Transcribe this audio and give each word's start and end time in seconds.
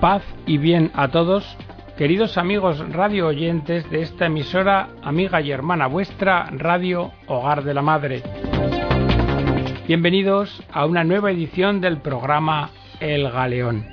Paz 0.00 0.22
y 0.46 0.58
bien 0.58 0.90
a 0.94 1.08
todos, 1.08 1.56
queridos 1.96 2.36
amigos 2.36 2.78
radio 2.92 3.28
oyentes 3.28 3.88
de 3.88 4.02
esta 4.02 4.26
emisora, 4.26 4.90
amiga 5.02 5.40
y 5.40 5.50
hermana 5.50 5.86
vuestra, 5.86 6.50
Radio 6.50 7.12
Hogar 7.26 7.64
de 7.64 7.72
la 7.72 7.80
Madre. 7.80 8.22
Bienvenidos 9.88 10.62
a 10.70 10.84
una 10.84 11.02
nueva 11.02 11.30
edición 11.30 11.80
del 11.80 12.02
programa 12.02 12.70
El 13.00 13.30
Galeón. 13.30 13.86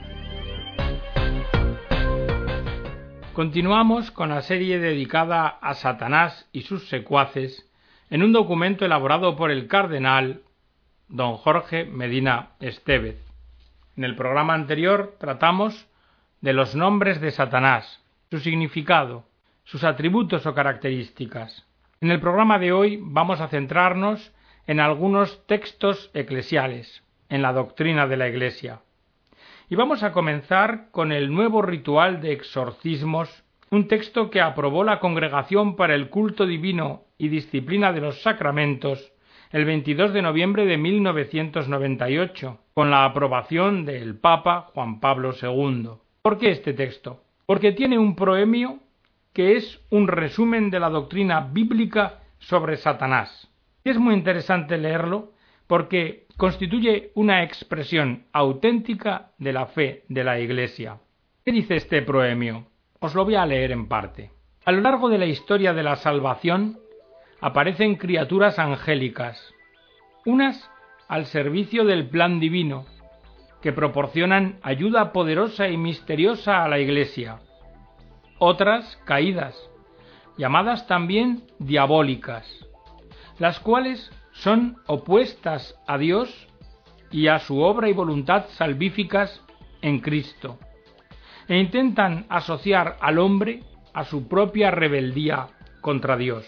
Continuamos 3.31 4.11
con 4.11 4.27
la 4.27 4.41
serie 4.41 4.79
dedicada 4.79 5.47
a 5.47 5.73
Satanás 5.73 6.49
y 6.51 6.63
sus 6.63 6.89
secuaces 6.89 7.71
en 8.09 8.23
un 8.23 8.33
documento 8.33 8.83
elaborado 8.83 9.37
por 9.37 9.51
el 9.51 9.67
cardenal 9.67 10.41
don 11.07 11.37
Jorge 11.37 11.85
Medina 11.85 12.49
Estevez. 12.59 13.23
En 13.95 14.03
el 14.03 14.17
programa 14.17 14.53
anterior 14.53 15.15
tratamos 15.17 15.87
de 16.43 16.51
los 16.51 16.75
nombres 16.75 17.21
de 17.21 17.31
Satanás, 17.31 18.03
su 18.29 18.37
significado, 18.37 19.23
sus 19.63 19.85
atributos 19.85 20.45
o 20.45 20.53
características. 20.53 21.65
En 22.01 22.11
el 22.11 22.19
programa 22.19 22.59
de 22.59 22.73
hoy 22.73 22.99
vamos 23.01 23.39
a 23.39 23.47
centrarnos 23.47 24.33
en 24.67 24.81
algunos 24.81 25.47
textos 25.47 26.11
eclesiales, 26.13 27.01
en 27.29 27.43
la 27.43 27.53
doctrina 27.53 28.07
de 28.07 28.17
la 28.17 28.27
Iglesia. 28.27 28.81
Y 29.69 29.75
vamos 29.75 30.03
a 30.03 30.11
comenzar 30.11 30.91
con 30.91 31.13
el 31.13 31.33
nuevo 31.33 31.61
ritual 31.61 32.19
de 32.19 32.33
exorcismos, 32.33 33.45
un 33.69 33.87
texto 33.87 34.29
que 34.29 34.41
aprobó 34.41 34.83
la 34.83 34.99
Congregación 34.99 35.77
para 35.77 35.95
el 35.95 36.09
Culto 36.09 36.45
Divino 36.45 37.05
y 37.17 37.29
Disciplina 37.29 37.93
de 37.93 38.01
los 38.01 38.21
Sacramentos 38.21 39.13
el 39.51 39.63
22 39.63 40.11
de 40.11 40.21
noviembre 40.21 40.65
de 40.65 40.77
1998, 40.77 42.59
con 42.73 42.91
la 42.91 43.05
aprobación 43.05 43.85
del 43.85 44.17
Papa 44.17 44.71
Juan 44.73 44.99
Pablo 44.99 45.33
II. 45.41 46.02
¿Por 46.23 46.37
qué 46.37 46.51
este 46.51 46.71
texto? 46.71 47.21
Porque 47.45 47.73
tiene 47.73 47.99
un 47.99 48.15
proemio 48.15 48.79
que 49.33 49.57
es 49.57 49.81
un 49.89 50.07
resumen 50.07 50.69
de 50.69 50.79
la 50.79 50.89
doctrina 50.89 51.41
bíblica 51.51 52.21
sobre 52.39 52.77
Satanás. 52.77 53.51
es 53.83 53.97
muy 53.97 54.13
interesante 54.13 54.77
leerlo 54.77 55.33
porque 55.67 56.27
constituye 56.37 57.11
una 57.15 57.43
expresión 57.43 58.23
auténtica 58.31 59.33
de 59.37 59.51
la 59.51 59.65
fe 59.65 60.05
de 60.07 60.23
la 60.23 60.39
Iglesia. 60.39 60.99
¿Qué 61.43 61.51
dice 61.51 61.75
este 61.75 62.01
proemio? 62.01 62.67
Os 63.01 63.15
lo 63.15 63.25
voy 63.25 63.35
a 63.35 63.45
leer 63.45 63.73
en 63.73 63.89
parte. 63.89 64.31
A 64.63 64.71
lo 64.71 64.79
largo 64.79 65.09
de 65.09 65.17
la 65.17 65.25
historia 65.25 65.73
de 65.73 65.83
la 65.83 65.97
salvación 65.97 66.79
aparecen 67.41 67.95
criaturas 67.95 68.59
angélicas, 68.59 69.53
unas 70.25 70.71
al 71.09 71.25
servicio 71.25 71.83
del 71.83 72.07
plan 72.07 72.39
divino, 72.39 72.85
que 73.63 73.71
proporcionan 73.71 74.59
ayuda 74.61 75.13
poderosa 75.13 75.69
y 75.69 75.77
misteriosa 75.77 76.65
a 76.65 76.67
la 76.67 76.79
Iglesia. 76.79 77.39
Otras 78.37 78.97
caídas, 79.05 79.55
llamadas 80.37 80.85
también 80.85 81.43
diabólicas, 81.59 82.45
las 83.39 83.61
cuales 83.61 84.11
son 84.33 84.75
opuestas 84.85 85.79
a 85.87 85.97
Dios 85.97 86.29
y 87.09 87.27
a 87.27 87.39
su 87.39 87.61
obra 87.61 87.87
y 87.87 87.93
voluntad 87.93 88.47
salvíficas 88.49 89.41
en 89.81 90.01
Cristo, 90.01 90.59
e 91.47 91.57
intentan 91.57 92.25
asociar 92.27 92.97
al 92.99 93.17
hombre 93.17 93.63
a 93.93 94.03
su 94.03 94.27
propia 94.27 94.71
rebeldía 94.71 95.47
contra 95.79 96.17
Dios. 96.17 96.45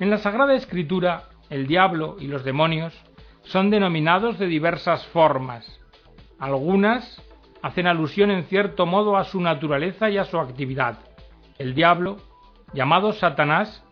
En 0.00 0.10
la 0.10 0.18
Sagrada 0.18 0.54
Escritura, 0.54 1.28
el 1.48 1.68
diablo 1.68 2.16
y 2.18 2.26
los 2.26 2.42
demonios 2.42 2.92
son 3.42 3.70
denominados 3.70 4.38
de 4.38 4.46
diversas 4.46 5.06
formas. 5.08 5.80
Algunas 6.38 7.22
hacen 7.62 7.86
alusión 7.86 8.30
en 8.30 8.44
cierto 8.44 8.86
modo 8.86 9.16
a 9.16 9.24
su 9.24 9.40
naturaleza 9.40 10.10
y 10.10 10.18
a 10.18 10.24
su 10.24 10.38
actividad. 10.38 10.98
El 11.58 11.74
diablo, 11.74 12.18
llamado 12.72 13.12
Satanás, 13.12 13.84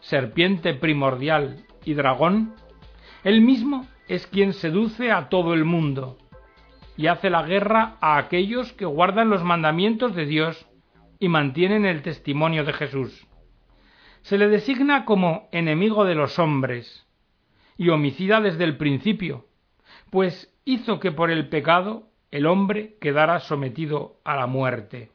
serpiente 0.00 0.74
primordial 0.74 1.64
y 1.84 1.94
dragón, 1.94 2.54
él 3.22 3.40
mismo 3.40 3.86
es 4.08 4.26
quien 4.26 4.52
seduce 4.52 5.10
a 5.10 5.28
todo 5.28 5.54
el 5.54 5.64
mundo 5.64 6.18
y 6.96 7.06
hace 7.06 7.30
la 7.30 7.42
guerra 7.42 7.96
a 8.00 8.18
aquellos 8.18 8.72
que 8.72 8.84
guardan 8.84 9.30
los 9.30 9.42
mandamientos 9.42 10.14
de 10.14 10.26
Dios 10.26 10.66
y 11.18 11.28
mantienen 11.28 11.86
el 11.86 12.02
testimonio 12.02 12.64
de 12.64 12.72
Jesús. 12.72 13.26
Se 14.22 14.38
le 14.38 14.48
designa 14.48 15.04
como 15.04 15.48
enemigo 15.52 16.04
de 16.04 16.14
los 16.14 16.38
hombres, 16.38 17.03
y 17.76 17.88
homicida 17.88 18.40
desde 18.40 18.64
el 18.64 18.76
principio, 18.76 19.46
pues 20.10 20.52
hizo 20.64 21.00
que 21.00 21.12
por 21.12 21.30
el 21.30 21.48
pecado 21.48 22.08
el 22.30 22.46
hombre 22.46 22.96
quedara 23.00 23.40
sometido 23.40 24.16
a 24.24 24.36
la 24.36 24.46
muerte. 24.46 25.10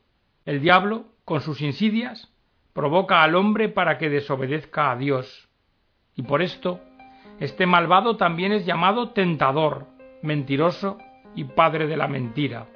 El 0.46 0.62
diablo, 0.62 1.06
con 1.26 1.42
sus 1.42 1.62
insidias, 1.62 2.32
provoca 2.74 3.24
al 3.24 3.36
hombre 3.36 3.70
para 3.70 3.98
que 3.98 4.10
desobedezca 4.10 4.92
a 4.92 4.96
Dios, 4.96 5.50
y 6.16 6.24
por 6.24 6.42
esto 6.42 6.82
este 7.40 7.66
malvado 7.66 8.18
también 8.18 8.52
es 8.52 8.66
llamado 8.66 9.12
tentador, 9.12 9.88
mentiroso 10.22 10.98
y 11.36 11.46
padre 11.46 11.88
de 11.88 11.96
la 11.96 12.08
mentira. 12.08 12.68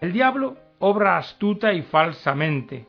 El 0.00 0.12
diablo 0.12 0.56
obra 0.78 1.16
astuta 1.16 1.72
y 1.72 1.82
falsamente, 1.82 2.86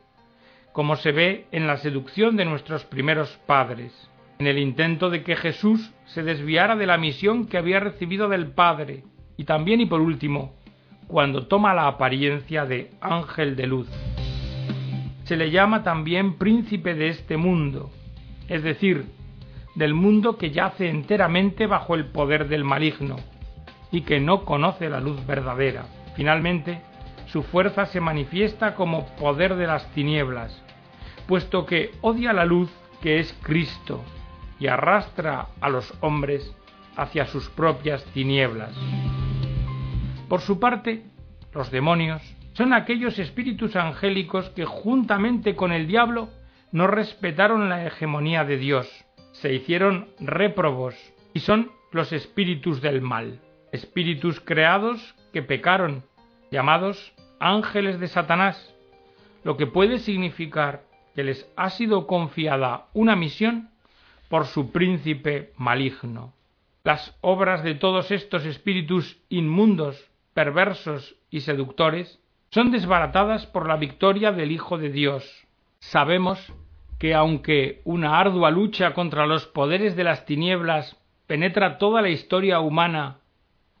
como 0.72 0.96
se 0.96 1.12
ve 1.12 1.46
en 1.52 1.66
la 1.66 1.78
seducción 1.78 2.36
de 2.36 2.44
nuestros 2.44 2.84
primeros 2.84 3.38
padres 3.46 4.10
en 4.42 4.48
el 4.48 4.58
intento 4.58 5.08
de 5.08 5.22
que 5.22 5.36
Jesús 5.36 5.92
se 6.04 6.24
desviara 6.24 6.74
de 6.74 6.84
la 6.84 6.98
misión 6.98 7.46
que 7.46 7.58
había 7.58 7.78
recibido 7.78 8.28
del 8.28 8.48
Padre, 8.48 9.04
y 9.36 9.44
también 9.44 9.80
y 9.80 9.86
por 9.86 10.00
último, 10.00 10.56
cuando 11.06 11.46
toma 11.46 11.74
la 11.74 11.86
apariencia 11.86 12.66
de 12.66 12.90
ángel 13.00 13.54
de 13.54 13.68
luz. 13.68 13.88
Se 15.22 15.36
le 15.36 15.52
llama 15.52 15.84
también 15.84 16.38
príncipe 16.38 16.94
de 16.94 17.06
este 17.06 17.36
mundo, 17.36 17.92
es 18.48 18.64
decir, 18.64 19.06
del 19.76 19.94
mundo 19.94 20.36
que 20.36 20.50
yace 20.50 20.88
enteramente 20.88 21.68
bajo 21.68 21.94
el 21.94 22.06
poder 22.06 22.48
del 22.48 22.64
maligno, 22.64 23.14
y 23.92 24.00
que 24.00 24.18
no 24.18 24.44
conoce 24.44 24.90
la 24.90 24.98
luz 24.98 25.24
verdadera. 25.24 25.84
Finalmente, 26.16 26.80
su 27.26 27.44
fuerza 27.44 27.86
se 27.86 28.00
manifiesta 28.00 28.74
como 28.74 29.06
poder 29.14 29.54
de 29.54 29.68
las 29.68 29.88
tinieblas, 29.92 30.60
puesto 31.28 31.64
que 31.64 31.92
odia 32.00 32.32
la 32.32 32.44
luz 32.44 32.72
que 33.00 33.20
es 33.20 33.32
Cristo, 33.44 34.02
y 34.62 34.68
arrastra 34.68 35.48
a 35.60 35.68
los 35.68 35.92
hombres 36.02 36.54
hacia 36.96 37.26
sus 37.26 37.48
propias 37.48 38.04
tinieblas. 38.14 38.72
Por 40.28 40.40
su 40.40 40.60
parte, 40.60 41.02
los 41.52 41.72
demonios 41.72 42.22
son 42.52 42.72
aquellos 42.72 43.18
espíritus 43.18 43.74
angélicos 43.74 44.50
que 44.50 44.64
juntamente 44.64 45.56
con 45.56 45.72
el 45.72 45.88
diablo 45.88 46.28
no 46.70 46.86
respetaron 46.86 47.68
la 47.68 47.84
hegemonía 47.84 48.44
de 48.44 48.56
Dios, 48.56 48.88
se 49.32 49.52
hicieron 49.52 50.10
réprobos 50.20 50.94
y 51.34 51.40
son 51.40 51.72
los 51.90 52.12
espíritus 52.12 52.80
del 52.80 53.02
mal, 53.02 53.40
espíritus 53.72 54.38
creados 54.40 55.16
que 55.32 55.42
pecaron, 55.42 56.04
llamados 56.52 57.12
ángeles 57.40 57.98
de 57.98 58.06
Satanás, 58.06 58.72
lo 59.42 59.56
que 59.56 59.66
puede 59.66 59.98
significar 59.98 60.84
que 61.16 61.24
les 61.24 61.52
ha 61.56 61.68
sido 61.70 62.06
confiada 62.06 62.86
una 62.94 63.16
misión 63.16 63.71
por 64.32 64.46
su 64.46 64.72
príncipe 64.72 65.52
maligno. 65.58 66.32
Las 66.84 67.14
obras 67.20 67.62
de 67.62 67.74
todos 67.74 68.10
estos 68.10 68.46
espíritus 68.46 69.18
inmundos, 69.28 70.08
perversos 70.32 71.16
y 71.30 71.40
seductores 71.40 72.18
son 72.48 72.70
desbaratadas 72.70 73.44
por 73.44 73.68
la 73.68 73.76
victoria 73.76 74.32
del 74.32 74.50
Hijo 74.50 74.78
de 74.78 74.88
Dios. 74.88 75.46
Sabemos 75.80 76.50
que 76.98 77.12
aunque 77.12 77.82
una 77.84 78.18
ardua 78.18 78.50
lucha 78.50 78.94
contra 78.94 79.26
los 79.26 79.44
poderes 79.44 79.96
de 79.96 80.04
las 80.04 80.24
tinieblas 80.24 80.96
penetra 81.26 81.76
toda 81.76 82.00
la 82.00 82.08
historia 82.08 82.60
humana 82.60 83.18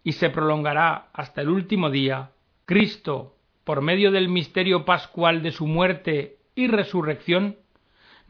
y 0.04 0.12
se 0.12 0.28
prolongará 0.28 1.06
hasta 1.14 1.40
el 1.40 1.48
último 1.48 1.88
día, 1.88 2.32
Cristo, 2.66 3.36
por 3.64 3.80
medio 3.80 4.10
del 4.10 4.28
misterio 4.28 4.84
pascual 4.84 5.42
de 5.42 5.52
su 5.52 5.66
muerte 5.66 6.36
y 6.54 6.66
resurrección, 6.66 7.56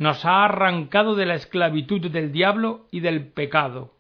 nos 0.03 0.25
ha 0.25 0.45
arrancado 0.45 1.15
de 1.15 1.27
la 1.27 1.35
esclavitud 1.35 2.11
del 2.11 2.33
diablo 2.33 2.87
y 2.91 3.01
del 3.01 3.29
pecado, 3.29 3.95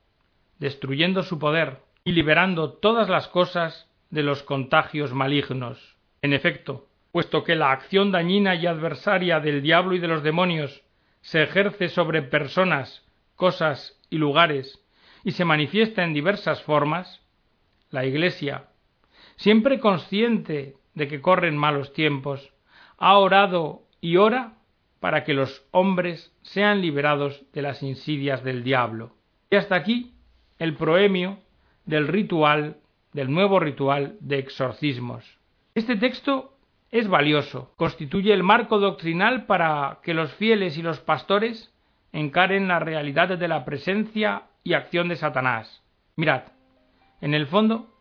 destruyendo 0.58 1.22
su 1.22 1.38
poder 1.38 1.78
y 2.04 2.12
liberando 2.12 2.72
todas 2.72 3.08
las 3.08 3.28
cosas 3.28 3.88
de 4.10 4.22
los 4.22 4.42
contagios 4.42 5.14
malignos. 5.14 5.96
En 6.20 6.32
efecto, 6.32 6.88
puesto 7.12 7.44
que 7.44 7.54
la 7.54 7.70
acción 7.70 8.10
dañina 8.10 8.54
y 8.56 8.66
adversaria 8.66 9.40
del 9.40 9.62
diablo 9.62 9.94
y 9.94 10.00
de 10.00 10.08
los 10.08 10.22
demonios 10.22 10.82
se 11.20 11.42
ejerce 11.42 11.88
sobre 11.88 12.22
personas, 12.22 13.04
cosas 13.36 13.98
y 14.10 14.18
lugares 14.18 14.84
y 15.24 15.32
se 15.32 15.44
manifiesta 15.44 16.02
en 16.02 16.14
diversas 16.14 16.62
formas, 16.62 17.22
la 17.90 18.04
Iglesia, 18.04 18.64
siempre 19.36 19.78
consciente 19.78 20.76
de 20.94 21.08
que 21.08 21.20
corren 21.20 21.56
malos 21.56 21.92
tiempos, 21.92 22.52
ha 22.98 23.16
orado 23.18 23.82
y 24.00 24.16
ora 24.16 24.54
para 25.02 25.24
que 25.24 25.34
los 25.34 25.66
hombres 25.72 26.32
sean 26.42 26.80
liberados 26.80 27.42
de 27.52 27.60
las 27.60 27.82
insidias 27.82 28.44
del 28.44 28.62
diablo. 28.62 29.16
Y 29.50 29.56
hasta 29.56 29.74
aquí 29.74 30.12
el 30.60 30.76
proemio 30.76 31.40
del 31.84 32.06
ritual, 32.06 32.76
del 33.12 33.28
nuevo 33.28 33.58
ritual 33.58 34.16
de 34.20 34.38
exorcismos. 34.38 35.24
Este 35.74 35.96
texto 35.96 36.56
es 36.92 37.08
valioso, 37.08 37.72
constituye 37.76 38.32
el 38.32 38.44
marco 38.44 38.78
doctrinal 38.78 39.46
para 39.46 39.98
que 40.04 40.14
los 40.14 40.32
fieles 40.34 40.78
y 40.78 40.82
los 40.82 41.00
pastores 41.00 41.74
encaren 42.12 42.68
la 42.68 42.78
realidad 42.78 43.36
de 43.36 43.48
la 43.48 43.64
presencia 43.64 44.44
y 44.62 44.74
acción 44.74 45.08
de 45.08 45.16
Satanás. 45.16 45.82
Mirad, 46.14 46.44
en 47.20 47.34
el 47.34 47.48
fondo, 47.48 47.92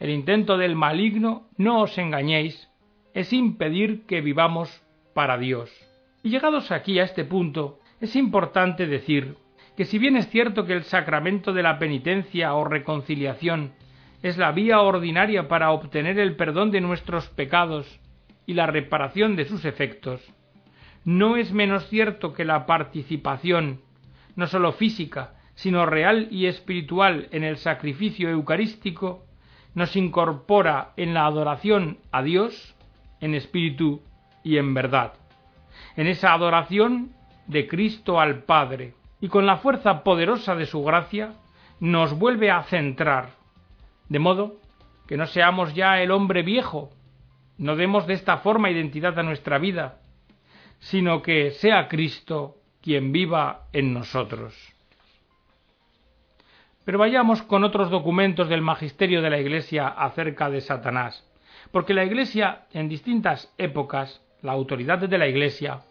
el 0.00 0.08
intento 0.08 0.56
del 0.56 0.74
maligno, 0.74 1.50
no 1.58 1.82
os 1.82 1.98
engañéis, 1.98 2.70
es 3.12 3.34
impedir 3.34 4.06
que 4.06 4.22
vivamos 4.22 4.82
para 5.12 5.36
Dios. 5.36 5.70
Y 6.26 6.30
llegados 6.30 6.72
aquí 6.72 6.98
a 6.98 7.04
este 7.04 7.24
punto, 7.24 7.78
es 8.00 8.16
importante 8.16 8.88
decir 8.88 9.36
que 9.76 9.84
si 9.84 9.96
bien 9.96 10.16
es 10.16 10.28
cierto 10.28 10.66
que 10.66 10.72
el 10.72 10.82
sacramento 10.82 11.52
de 11.52 11.62
la 11.62 11.78
penitencia 11.78 12.52
o 12.54 12.64
reconciliación 12.64 13.74
es 14.24 14.36
la 14.36 14.50
vía 14.50 14.80
ordinaria 14.80 15.46
para 15.46 15.70
obtener 15.70 16.18
el 16.18 16.34
perdón 16.34 16.72
de 16.72 16.80
nuestros 16.80 17.28
pecados 17.28 18.00
y 18.44 18.54
la 18.54 18.66
reparación 18.66 19.36
de 19.36 19.44
sus 19.44 19.64
efectos, 19.64 20.20
no 21.04 21.36
es 21.36 21.52
menos 21.52 21.88
cierto 21.90 22.32
que 22.32 22.44
la 22.44 22.66
participación, 22.66 23.82
no 24.34 24.48
sólo 24.48 24.72
física, 24.72 25.34
sino 25.54 25.86
real 25.86 26.26
y 26.32 26.46
espiritual 26.46 27.28
en 27.30 27.44
el 27.44 27.58
sacrificio 27.58 28.30
eucarístico, 28.30 29.24
nos 29.76 29.94
incorpora 29.94 30.90
en 30.96 31.14
la 31.14 31.24
adoración 31.24 31.98
a 32.10 32.24
Dios 32.24 32.74
en 33.20 33.36
espíritu 33.36 34.02
y 34.42 34.56
en 34.56 34.74
verdad. 34.74 35.12
En 35.96 36.06
esa 36.06 36.32
adoración 36.32 37.12
de 37.46 37.66
Cristo 37.66 38.20
al 38.20 38.44
Padre, 38.44 38.94
y 39.20 39.28
con 39.28 39.46
la 39.46 39.56
fuerza 39.56 40.02
poderosa 40.02 40.54
de 40.54 40.66
su 40.66 40.82
gracia, 40.84 41.34
nos 41.80 42.18
vuelve 42.18 42.50
a 42.50 42.62
centrar, 42.64 43.30
de 44.08 44.18
modo 44.18 44.56
que 45.06 45.16
no 45.16 45.26
seamos 45.26 45.74
ya 45.74 46.00
el 46.00 46.10
hombre 46.10 46.42
viejo, 46.42 46.90
no 47.58 47.76
demos 47.76 48.06
de 48.06 48.14
esta 48.14 48.38
forma 48.38 48.70
identidad 48.70 49.18
a 49.18 49.22
nuestra 49.22 49.58
vida, 49.58 50.00
sino 50.78 51.22
que 51.22 51.52
sea 51.52 51.88
Cristo 51.88 52.56
quien 52.82 53.12
viva 53.12 53.66
en 53.72 53.94
nosotros. 53.94 54.54
Pero 56.84 56.98
vayamos 56.98 57.42
con 57.42 57.64
otros 57.64 57.90
documentos 57.90 58.48
del 58.48 58.62
magisterio 58.62 59.22
de 59.22 59.30
la 59.30 59.40
Iglesia 59.40 59.88
acerca 59.88 60.50
de 60.50 60.60
Satanás, 60.60 61.26
porque 61.72 61.94
la 61.94 62.04
Iglesia 62.04 62.66
en 62.72 62.88
distintas 62.88 63.52
épocas, 63.58 64.22
la 64.46 64.52
autoridad 64.52 64.98
de 64.98 65.18
la 65.18 65.28
Iglesia, 65.28 65.82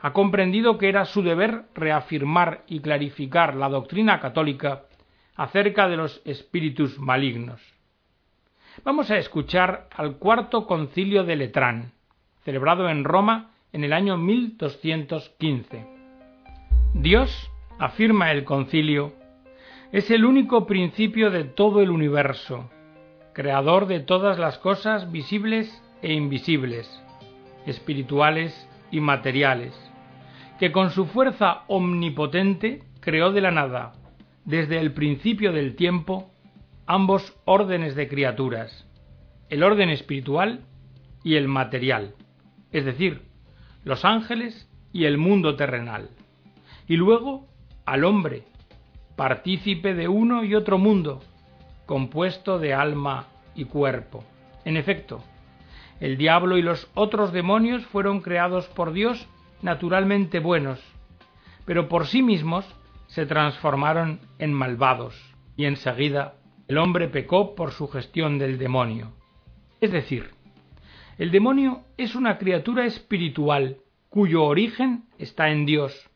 ha 0.00 0.12
comprendido 0.12 0.78
que 0.78 0.88
era 0.88 1.04
su 1.04 1.22
deber 1.22 1.64
reafirmar 1.74 2.64
y 2.66 2.80
clarificar 2.80 3.54
la 3.56 3.68
doctrina 3.68 4.20
católica 4.20 4.82
acerca 5.34 5.88
de 5.88 5.96
los 5.96 6.20
espíritus 6.24 6.98
malignos. 6.98 7.60
Vamos 8.84 9.10
a 9.10 9.16
escuchar 9.16 9.88
al 9.94 10.16
cuarto 10.18 10.66
concilio 10.66 11.24
de 11.24 11.36
Letrán, 11.36 11.92
celebrado 12.44 12.88
en 12.88 13.04
Roma 13.04 13.52
en 13.72 13.84
el 13.84 13.92
año 13.92 14.16
1215. 14.16 15.86
Dios, 16.94 17.50
afirma 17.78 18.32
el 18.32 18.44
concilio, 18.44 19.12
es 19.92 20.10
el 20.10 20.24
único 20.24 20.66
principio 20.66 21.30
de 21.30 21.44
todo 21.44 21.80
el 21.80 21.90
universo, 21.90 22.70
creador 23.34 23.86
de 23.86 24.00
todas 24.00 24.38
las 24.38 24.58
cosas 24.58 25.12
visibles 25.12 25.82
e 26.02 26.12
invisibles, 26.12 27.02
espirituales 27.66 28.68
y 28.90 29.00
materiales 29.00 29.74
que 30.62 30.70
con 30.70 30.90
su 30.92 31.06
fuerza 31.06 31.64
omnipotente 31.66 32.84
creó 33.00 33.32
de 33.32 33.40
la 33.40 33.50
nada, 33.50 33.94
desde 34.44 34.78
el 34.78 34.92
principio 34.92 35.52
del 35.52 35.74
tiempo, 35.74 36.30
ambos 36.86 37.36
órdenes 37.46 37.96
de 37.96 38.06
criaturas, 38.06 38.86
el 39.48 39.64
orden 39.64 39.90
espiritual 39.90 40.60
y 41.24 41.34
el 41.34 41.48
material, 41.48 42.14
es 42.70 42.84
decir, 42.84 43.22
los 43.82 44.04
ángeles 44.04 44.70
y 44.92 45.06
el 45.06 45.18
mundo 45.18 45.56
terrenal, 45.56 46.10
y 46.86 46.94
luego 46.94 47.48
al 47.84 48.04
hombre, 48.04 48.44
partícipe 49.16 49.94
de 49.94 50.06
uno 50.06 50.44
y 50.44 50.54
otro 50.54 50.78
mundo, 50.78 51.24
compuesto 51.86 52.60
de 52.60 52.72
alma 52.72 53.26
y 53.56 53.64
cuerpo. 53.64 54.24
En 54.64 54.76
efecto, 54.76 55.24
el 56.02 56.16
diablo 56.16 56.58
y 56.58 56.62
los 56.62 56.90
otros 56.94 57.32
demonios 57.32 57.86
fueron 57.86 58.22
creados 58.22 58.66
por 58.66 58.92
Dios 58.92 59.28
naturalmente 59.62 60.40
buenos, 60.40 60.80
pero 61.64 61.88
por 61.88 62.08
sí 62.08 62.22
mismos 62.22 62.66
se 63.06 63.24
transformaron 63.24 64.18
en 64.40 64.52
malvados, 64.52 65.14
y 65.56 65.66
enseguida 65.66 66.34
el 66.66 66.78
hombre 66.78 67.06
pecó 67.06 67.54
por 67.54 67.70
su 67.70 67.86
gestión 67.86 68.40
del 68.40 68.58
demonio. 68.58 69.12
Es 69.80 69.92
decir, 69.92 70.30
el 71.18 71.30
demonio 71.30 71.84
es 71.96 72.16
una 72.16 72.36
criatura 72.36 72.84
espiritual 72.84 73.76
cuyo 74.08 74.42
origen 74.42 75.04
está 75.18 75.50
en 75.50 75.66
Dios, 75.66 76.10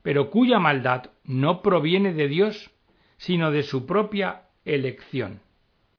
pero 0.00 0.30
cuya 0.30 0.60
maldad 0.60 1.10
no 1.24 1.60
proviene 1.60 2.14
de 2.14 2.28
Dios, 2.28 2.70
sino 3.16 3.50
de 3.50 3.64
su 3.64 3.84
propia 3.84 4.42
elección. 4.64 5.40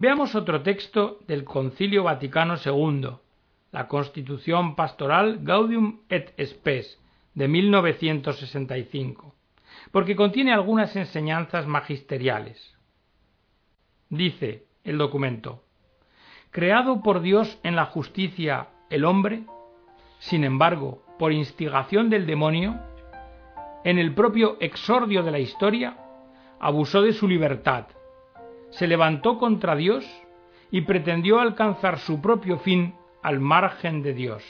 Veamos 0.01 0.33
otro 0.33 0.61
texto 0.61 1.19
del 1.27 1.43
Concilio 1.43 2.03
Vaticano 2.03 2.55
II, 2.55 3.17
la 3.73 3.89
Constitución 3.89 4.77
Pastoral 4.77 5.39
Gaudium 5.41 5.99
et 6.07 6.33
Spes 6.41 6.97
de 7.33 7.49
1965, 7.49 9.35
porque 9.91 10.15
contiene 10.15 10.53
algunas 10.53 10.95
enseñanzas 10.95 11.67
magisteriales. 11.67 12.77
Dice 14.07 14.67
el 14.85 14.97
documento, 14.97 15.65
creado 16.49 17.03
por 17.03 17.19
Dios 17.19 17.59
en 17.63 17.75
la 17.75 17.83
justicia 17.83 18.69
el 18.89 19.03
hombre, 19.03 19.43
sin 20.19 20.45
embargo, 20.45 21.03
por 21.19 21.33
instigación 21.33 22.09
del 22.09 22.25
demonio, 22.25 22.79
en 23.83 23.99
el 23.99 24.13
propio 24.13 24.55
exordio 24.61 25.23
de 25.23 25.31
la 25.31 25.39
historia, 25.39 25.97
abusó 26.57 27.01
de 27.01 27.11
su 27.11 27.27
libertad, 27.27 27.87
se 28.71 28.88
levantó 28.88 29.38
contra 29.38 29.75
Dios 29.75 30.06
y 30.71 30.81
pretendió 30.81 31.39
alcanzar 31.39 32.00
su 32.00 32.21
propio 32.21 32.60
fin 32.60 32.95
al 33.21 33.39
margen 33.39 34.01
de 34.04 34.13
Dios. 34.13 34.44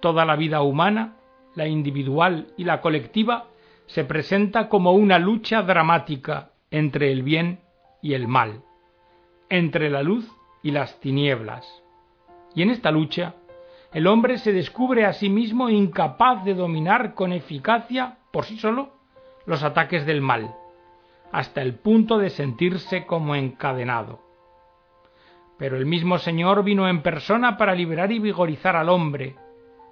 Toda 0.00 0.24
la 0.24 0.36
vida 0.36 0.62
humana, 0.62 1.16
la 1.54 1.66
individual 1.66 2.48
y 2.56 2.64
la 2.64 2.80
colectiva, 2.80 3.46
se 3.86 4.04
presenta 4.04 4.68
como 4.68 4.92
una 4.92 5.18
lucha 5.18 5.62
dramática 5.62 6.50
entre 6.70 7.12
el 7.12 7.22
bien 7.22 7.60
y 8.02 8.14
el 8.14 8.26
mal, 8.28 8.62
entre 9.48 9.90
la 9.90 10.02
luz 10.02 10.28
y 10.62 10.72
las 10.72 10.98
tinieblas. 11.00 11.66
Y 12.54 12.62
en 12.62 12.70
esta 12.70 12.90
lucha, 12.90 13.34
el 13.92 14.06
hombre 14.06 14.38
se 14.38 14.52
descubre 14.52 15.06
a 15.06 15.12
sí 15.12 15.28
mismo 15.28 15.70
incapaz 15.70 16.44
de 16.44 16.54
dominar 16.54 17.14
con 17.14 17.32
eficacia, 17.32 18.18
por 18.32 18.44
sí 18.44 18.58
solo, 18.58 18.94
los 19.46 19.62
ataques 19.62 20.04
del 20.06 20.20
mal, 20.20 20.54
hasta 21.32 21.62
el 21.62 21.74
punto 21.74 22.18
de 22.18 22.30
sentirse 22.30 23.06
como 23.06 23.34
encadenado. 23.34 24.20
Pero 25.58 25.76
el 25.76 25.86
mismo 25.86 26.18
Señor 26.18 26.64
vino 26.64 26.88
en 26.88 27.02
persona 27.02 27.56
para 27.56 27.74
liberar 27.74 28.12
y 28.12 28.18
vigorizar 28.18 28.76
al 28.76 28.88
hombre, 28.88 29.36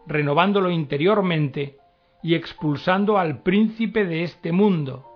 renovándolo 0.06 0.70
interiormente 0.70 1.78
y 2.22 2.34
expulsando 2.34 3.18
al 3.18 3.42
príncipe 3.42 4.04
de 4.04 4.24
este 4.24 4.52
mundo, 4.52 5.08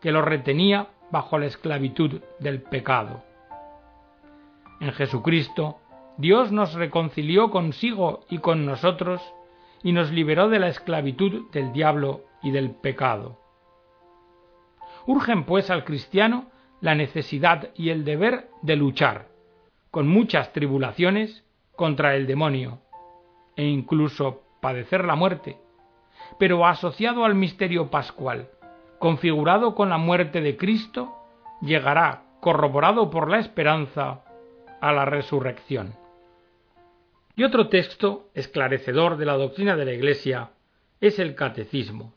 que 0.00 0.12
lo 0.12 0.22
retenía 0.22 0.88
bajo 1.10 1.38
la 1.38 1.46
esclavitud 1.46 2.20
del 2.38 2.62
pecado. 2.62 3.22
En 4.80 4.92
Jesucristo, 4.92 5.78
Dios 6.16 6.52
nos 6.52 6.74
reconcilió 6.74 7.50
consigo 7.50 8.24
y 8.28 8.38
con 8.38 8.66
nosotros 8.66 9.22
y 9.82 9.92
nos 9.92 10.10
liberó 10.10 10.48
de 10.48 10.58
la 10.58 10.68
esclavitud 10.68 11.50
del 11.50 11.72
diablo 11.72 12.24
y 12.42 12.50
del 12.50 12.70
pecado. 12.70 13.38
Urgen 15.10 15.42
pues 15.42 15.70
al 15.70 15.82
cristiano 15.82 16.52
la 16.80 16.94
necesidad 16.94 17.70
y 17.74 17.90
el 17.90 18.04
deber 18.04 18.48
de 18.62 18.76
luchar, 18.76 19.26
con 19.90 20.06
muchas 20.06 20.52
tribulaciones 20.52 21.44
contra 21.74 22.14
el 22.14 22.28
demonio 22.28 22.78
e 23.56 23.64
incluso 23.64 24.44
padecer 24.60 25.04
la 25.04 25.16
muerte, 25.16 25.58
pero 26.38 26.64
asociado 26.64 27.24
al 27.24 27.34
misterio 27.34 27.90
pascual, 27.90 28.50
configurado 29.00 29.74
con 29.74 29.88
la 29.88 29.98
muerte 29.98 30.42
de 30.42 30.56
Cristo, 30.56 31.12
llegará, 31.60 32.22
corroborado 32.38 33.10
por 33.10 33.28
la 33.28 33.40
esperanza, 33.40 34.22
a 34.80 34.92
la 34.92 35.06
resurrección. 35.06 35.96
Y 37.34 37.42
otro 37.42 37.68
texto 37.68 38.28
esclarecedor 38.34 39.16
de 39.16 39.26
la 39.26 39.34
doctrina 39.34 39.74
de 39.74 39.86
la 39.86 39.92
Iglesia 39.92 40.50
es 41.00 41.18
el 41.18 41.34
Catecismo, 41.34 42.14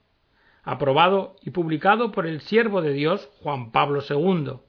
aprobado 0.63 1.35
y 1.41 1.51
publicado 1.51 2.11
por 2.11 2.25
el 2.25 2.41
siervo 2.41 2.81
de 2.81 2.93
Dios 2.93 3.29
Juan 3.41 3.71
Pablo 3.71 4.01
II, 4.07 4.59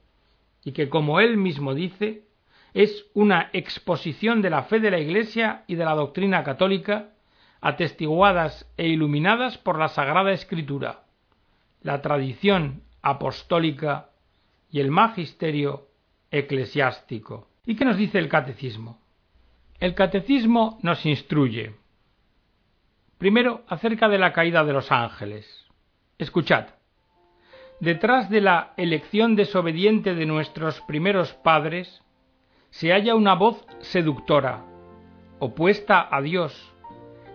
y 0.63 0.73
que, 0.73 0.89
como 0.89 1.19
él 1.19 1.37
mismo 1.37 1.73
dice, 1.73 2.25
es 2.73 3.05
una 3.13 3.49
exposición 3.53 4.41
de 4.41 4.49
la 4.49 4.63
fe 4.63 4.79
de 4.79 4.91
la 4.91 4.99
Iglesia 4.99 5.63
y 5.67 5.75
de 5.75 5.85
la 5.85 5.95
doctrina 5.95 6.43
católica, 6.43 7.11
atestiguadas 7.61 8.69
e 8.75 8.87
iluminadas 8.87 9.57
por 9.57 9.79
la 9.79 9.87
Sagrada 9.87 10.33
Escritura, 10.33 11.05
la 11.81 12.01
tradición 12.01 12.83
apostólica 13.01 14.09
y 14.69 14.81
el 14.81 14.91
magisterio 14.91 15.87
eclesiástico. 16.31 17.47
¿Y 17.65 17.75
qué 17.75 17.85
nos 17.85 17.97
dice 17.97 18.19
el 18.19 18.27
catecismo? 18.27 18.99
El 19.79 19.95
catecismo 19.95 20.79
nos 20.81 21.05
instruye. 21.05 21.75
Primero, 23.17 23.63
acerca 23.67 24.09
de 24.09 24.19
la 24.19 24.33
caída 24.33 24.63
de 24.63 24.73
los 24.73 24.91
ángeles. 24.91 25.64
Escuchad. 26.17 26.67
Detrás 27.81 28.29
de 28.29 28.39
la 28.39 28.73
elección 28.77 29.35
desobediente 29.35 30.15
de 30.15 30.25
nuestros 30.25 30.79
primeros 30.87 31.33
padres 31.33 32.01
se 32.69 32.93
halla 32.93 33.15
una 33.15 33.35
voz 33.35 33.65
seductora, 33.79 34.63
opuesta 35.39 36.07
a 36.09 36.21
Dios, 36.21 36.73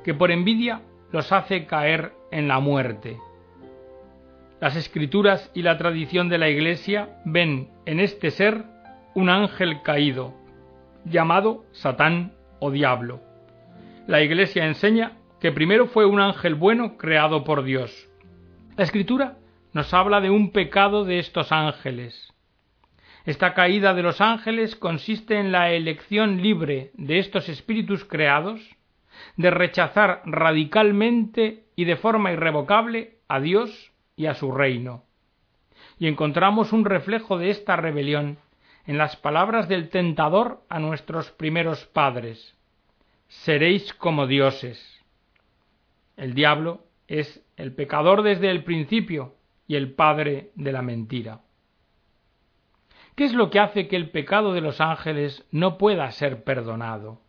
que 0.03 0.15
por 0.15 0.31
envidia 0.31 0.81
los 1.13 1.31
hace 1.31 1.67
caer 1.67 2.15
en 2.31 2.49
la 2.49 2.59
muerte. 2.61 3.19
Las 4.61 4.77
escrituras 4.77 5.51
y 5.53 5.61
la 5.61 5.77
tradición 5.77 6.31
de 6.31 6.39
la 6.39 6.49
Iglesia 6.49 7.21
ven 7.27 7.69
en 7.85 8.01
este 8.01 8.31
ser 8.31 8.65
un 9.15 9.29
ángel 9.29 9.83
caído, 9.83 10.33
llamado 11.05 11.67
Satán 11.73 12.33
o 12.61 12.71
Diablo. 12.71 13.21
La 14.07 14.23
Iglesia 14.23 14.65
enseña 14.65 15.19
que 15.39 15.53
primero 15.53 15.87
fue 15.87 16.07
un 16.07 16.19
ángel 16.19 16.55
bueno 16.55 16.97
creado 16.97 17.45
por 17.45 17.63
Dios. 17.63 18.10
La 18.81 18.85
Escritura 18.85 19.37
nos 19.75 19.93
habla 19.93 20.23
de 20.23 20.31
un 20.31 20.53
pecado 20.53 21.05
de 21.05 21.19
estos 21.19 21.53
ángeles. 21.53 22.33
Esta 23.27 23.53
caída 23.53 23.93
de 23.93 24.03
los 24.03 24.23
ángeles 24.23 24.75
consiste 24.75 25.39
en 25.39 25.53
la 25.53 25.71
elección 25.71 26.41
libre 26.41 26.91
de 26.95 27.19
estos 27.19 27.51
espíritus 27.51 28.07
creados 28.07 28.59
de 29.37 29.51
rechazar 29.51 30.23
radicalmente 30.25 31.67
y 31.77 31.85
de 31.85 31.97
forma 31.97 32.33
irrevocable 32.33 33.19
a 33.29 33.39
Dios 33.39 33.93
y 34.17 34.25
a 34.29 34.35
su 34.35 34.51
reino. 34.51 35.05
Y 35.99 36.07
encontramos 36.07 36.73
un 36.73 36.87
reflejo 36.87 37.37
de 37.37 37.51
esta 37.51 37.77
rebelión 37.77 38.39
en 38.87 38.97
las 38.97 39.15
palabras 39.15 39.69
del 39.69 39.91
tentador 39.91 40.63
a 40.71 40.79
nuestros 40.79 41.31
primeros 41.33 41.85
padres. 41.85 42.57
Seréis 43.29 43.93
como 43.93 44.27
dioses. 44.27 45.05
El 46.17 46.33
diablo 46.33 46.87
es 47.09 47.45
el 47.61 47.75
pecador 47.75 48.23
desde 48.23 48.51
el 48.51 48.65
principio 48.65 49.37
y 49.67 49.77
el 49.77 49.93
padre 49.93 50.51
de 50.55 50.73
la 50.73 50.83
mentira. 50.83 51.43
¿Qué 53.15 53.25
es 53.25 53.35
lo 53.35 53.51
que 53.51 53.61
hace 53.61 53.87
que 53.87 53.97
el 53.97 54.11
pecado 54.11 54.53
de 54.55 54.63
los 54.63 54.81
ángeles 54.81 55.47
no 55.51 55.77
pueda 55.77 56.11
ser 56.11 56.43
perdonado? 56.43 57.21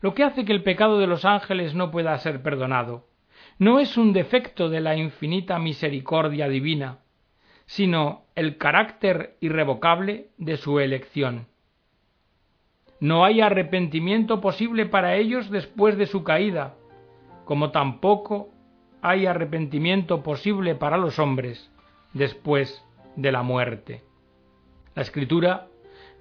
Lo 0.00 0.14
que 0.14 0.22
hace 0.22 0.44
que 0.44 0.52
el 0.52 0.62
pecado 0.62 0.98
de 0.98 1.06
los 1.06 1.24
ángeles 1.24 1.74
no 1.74 1.90
pueda 1.90 2.16
ser 2.18 2.42
perdonado 2.42 3.06
no 3.58 3.78
es 3.78 3.96
un 3.96 4.12
defecto 4.12 4.68
de 4.68 4.80
la 4.80 4.96
infinita 4.96 5.58
misericordia 5.58 6.48
divina, 6.48 6.98
sino 7.66 8.24
el 8.34 8.56
carácter 8.56 9.36
irrevocable 9.40 10.28
de 10.38 10.56
su 10.56 10.80
elección. 10.80 11.46
No 13.00 13.24
hay 13.24 13.40
arrepentimiento 13.40 14.40
posible 14.40 14.86
para 14.86 15.16
ellos 15.16 15.50
después 15.50 15.96
de 15.96 16.06
su 16.06 16.22
caída, 16.22 16.74
como 17.44 17.70
tampoco 17.70 18.50
hay 19.02 19.26
arrepentimiento 19.26 20.22
posible 20.22 20.74
para 20.74 20.96
los 20.96 21.18
hombres 21.18 21.70
después 22.12 22.84
de 23.16 23.32
la 23.32 23.42
muerte. 23.42 24.02
La 24.94 25.02
Escritura 25.02 25.66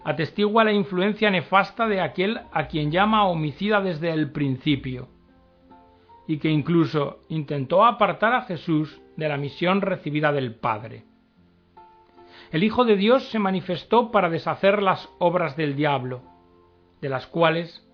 atestigua 0.04 0.64
la 0.64 0.72
influencia 0.72 1.30
nefasta 1.30 1.88
de 1.88 2.02
aquel 2.02 2.40
a 2.52 2.68
quien 2.68 2.92
llama 2.92 3.28
homicida 3.28 3.82
desde 3.82 4.12
el 4.12 4.32
principio, 4.32 5.10
y 6.28 6.38
que 6.38 6.50
incluso 6.50 7.20
intentó 7.28 7.86
apartar 7.86 8.34
a 8.34 8.44
Jesús 8.44 9.02
de 9.18 9.28
la 9.28 9.38
misión 9.38 9.82
recibida 9.82 10.32
del 10.32 10.56
Padre. 10.56 11.04
El 12.52 12.64
Hijo 12.64 12.86
de 12.86 12.96
Dios 12.96 13.30
se 13.30 13.40
manifestó 13.40 14.12
para 14.12 14.30
deshacer 14.30 14.82
las 14.82 15.10
obras 15.20 15.56
del 15.56 15.76
diablo, 15.76 16.22
de 17.02 17.10
las 17.10 17.28
cuales 17.28 17.86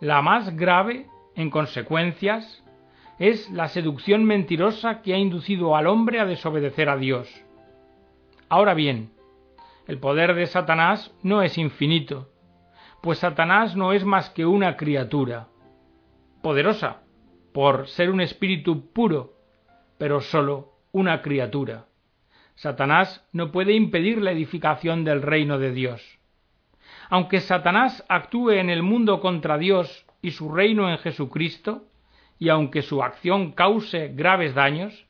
la 0.00 0.20
más 0.22 0.54
grave, 0.56 1.06
en 1.34 1.50
consecuencias, 1.50 2.62
es 3.18 3.50
la 3.50 3.68
seducción 3.68 4.24
mentirosa 4.24 5.02
que 5.02 5.14
ha 5.14 5.18
inducido 5.18 5.76
al 5.76 5.86
hombre 5.86 6.20
a 6.20 6.26
desobedecer 6.26 6.88
a 6.88 6.96
Dios. 6.96 7.28
Ahora 8.48 8.74
bien, 8.74 9.10
el 9.86 9.98
poder 9.98 10.34
de 10.34 10.46
Satanás 10.46 11.14
no 11.22 11.42
es 11.42 11.56
infinito, 11.58 12.28
pues 13.02 13.18
Satanás 13.18 13.76
no 13.76 13.92
es 13.92 14.04
más 14.04 14.30
que 14.30 14.44
una 14.44 14.76
criatura, 14.76 15.48
poderosa 16.42 17.02
por 17.52 17.88
ser 17.88 18.10
un 18.10 18.20
espíritu 18.20 18.92
puro, 18.92 19.32
pero 19.96 20.20
sólo 20.20 20.74
una 20.92 21.22
criatura. 21.22 21.86
Satanás 22.54 23.26
no 23.32 23.50
puede 23.50 23.74
impedir 23.74 24.20
la 24.20 24.32
edificación 24.32 25.04
del 25.04 25.22
reino 25.22 25.58
de 25.58 25.72
Dios. 25.72 26.18
Aunque 27.08 27.40
Satanás 27.40 28.04
actúe 28.08 28.50
en 28.50 28.70
el 28.70 28.82
mundo 28.82 29.20
contra 29.20 29.58
Dios 29.58 30.06
y 30.20 30.32
su 30.32 30.52
reino 30.52 30.90
en 30.90 30.98
Jesucristo, 30.98 31.84
y 32.38 32.48
aunque 32.48 32.82
su 32.82 33.02
acción 33.02 33.52
cause 33.52 34.12
graves 34.14 34.54
daños, 34.54 35.06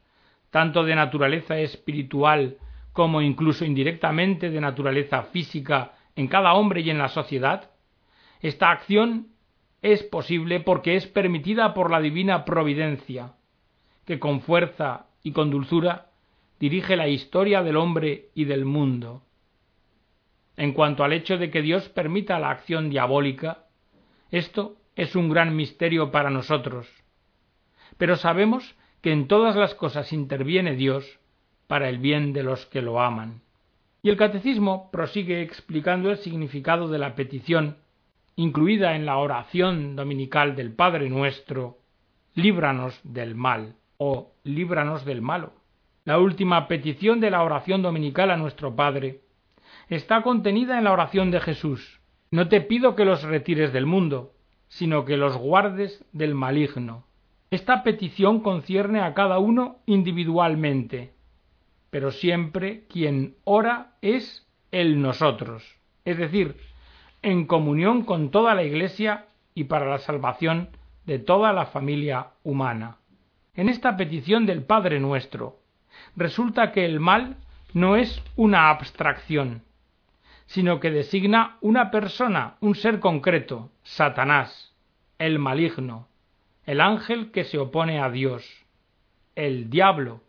tanto 0.50 0.84
de 0.84 0.94
naturaleza 0.94 1.58
espiritual 1.58 2.58
como 2.92 3.20
incluso 3.20 3.64
indirectamente 3.64 4.50
de 4.50 4.60
naturaleza 4.60 5.24
física 5.24 5.92
en 6.14 6.28
cada 6.28 6.54
hombre 6.54 6.80
y 6.80 6.90
en 6.90 6.98
la 6.98 7.08
sociedad, 7.08 7.70
esta 8.40 8.70
acción 8.70 9.28
es 9.82 10.02
posible 10.02 10.60
porque 10.60 10.96
es 10.96 11.06
permitida 11.06 11.74
por 11.74 11.90
la 11.90 12.00
divina 12.00 12.44
providencia, 12.44 13.34
que 14.06 14.18
con 14.18 14.40
fuerza 14.40 15.06
y 15.22 15.32
con 15.32 15.50
dulzura 15.50 16.10
dirige 16.58 16.96
la 16.96 17.08
historia 17.08 17.62
del 17.62 17.76
hombre 17.76 18.30
y 18.34 18.44
del 18.44 18.64
mundo. 18.64 19.22
En 20.56 20.72
cuanto 20.72 21.04
al 21.04 21.12
hecho 21.12 21.36
de 21.36 21.50
que 21.50 21.60
Dios 21.60 21.88
permita 21.90 22.38
la 22.38 22.50
acción 22.50 22.88
diabólica, 22.88 23.66
esto 24.30 24.76
es 24.94 25.14
un 25.14 25.28
gran 25.28 25.54
misterio 25.54 26.10
para 26.10 26.30
nosotros. 26.30 26.88
Pero 27.98 28.16
sabemos 28.16 28.76
que 29.00 29.12
en 29.12 29.28
todas 29.28 29.56
las 29.56 29.74
cosas 29.74 30.12
interviene 30.12 30.74
Dios 30.74 31.18
para 31.66 31.88
el 31.88 31.98
bien 31.98 32.32
de 32.32 32.42
los 32.42 32.66
que 32.66 32.82
lo 32.82 33.00
aman. 33.00 33.42
Y 34.02 34.10
el 34.10 34.16
catecismo 34.16 34.90
prosigue 34.92 35.42
explicando 35.42 36.10
el 36.10 36.18
significado 36.18 36.88
de 36.88 36.98
la 36.98 37.14
petición, 37.14 37.78
incluida 38.36 38.94
en 38.94 39.06
la 39.06 39.16
oración 39.16 39.96
dominical 39.96 40.54
del 40.54 40.72
Padre 40.72 41.08
nuestro, 41.08 41.78
líbranos 42.34 43.00
del 43.02 43.34
mal 43.34 43.74
o 43.96 44.32
líbranos 44.44 45.04
del 45.04 45.22
malo. 45.22 45.52
La 46.04 46.18
última 46.18 46.68
petición 46.68 47.18
de 47.18 47.30
la 47.30 47.42
oración 47.42 47.82
dominical 47.82 48.30
a 48.30 48.36
nuestro 48.36 48.76
Padre 48.76 49.22
está 49.88 50.22
contenida 50.22 50.78
en 50.78 50.84
la 50.84 50.92
oración 50.92 51.30
de 51.30 51.40
Jesús. 51.40 52.00
No 52.30 52.48
te 52.48 52.60
pido 52.60 52.94
que 52.94 53.04
los 53.04 53.22
retires 53.22 53.72
del 53.72 53.86
mundo, 53.86 54.34
sino 54.68 55.04
que 55.04 55.16
los 55.16 55.36
guardes 55.36 56.04
del 56.12 56.34
maligno. 56.34 57.05
Esta 57.56 57.82
petición 57.82 58.40
concierne 58.40 59.00
a 59.00 59.14
cada 59.14 59.38
uno 59.38 59.78
individualmente, 59.86 61.14
pero 61.88 62.10
siempre 62.10 62.84
quien 62.86 63.36
ora 63.44 63.94
es 64.02 64.46
el 64.72 65.00
nosotros, 65.00 65.64
es 66.04 66.18
decir, 66.18 66.58
en 67.22 67.46
comunión 67.46 68.04
con 68.04 68.30
toda 68.30 68.54
la 68.54 68.62
Iglesia 68.62 69.24
y 69.54 69.64
para 69.64 69.86
la 69.86 69.96
salvación 69.96 70.68
de 71.06 71.18
toda 71.18 71.54
la 71.54 71.64
familia 71.64 72.26
humana. 72.44 72.98
En 73.54 73.70
esta 73.70 73.96
petición 73.96 74.44
del 74.44 74.62
Padre 74.62 75.00
nuestro, 75.00 75.58
resulta 76.14 76.72
que 76.72 76.84
el 76.84 77.00
mal 77.00 77.38
no 77.72 77.96
es 77.96 78.22
una 78.36 78.68
abstracción, 78.68 79.62
sino 80.44 80.78
que 80.78 80.90
designa 80.90 81.56
una 81.62 81.90
persona, 81.90 82.56
un 82.60 82.74
ser 82.74 83.00
concreto, 83.00 83.70
Satanás, 83.82 84.74
el 85.18 85.38
maligno, 85.38 86.06
el 86.66 86.80
ángel 86.80 87.30
que 87.30 87.44
se 87.44 87.58
opone 87.58 88.00
a 88.00 88.10
Dios, 88.10 88.44
el 89.36 89.70
diablo, 89.70 90.20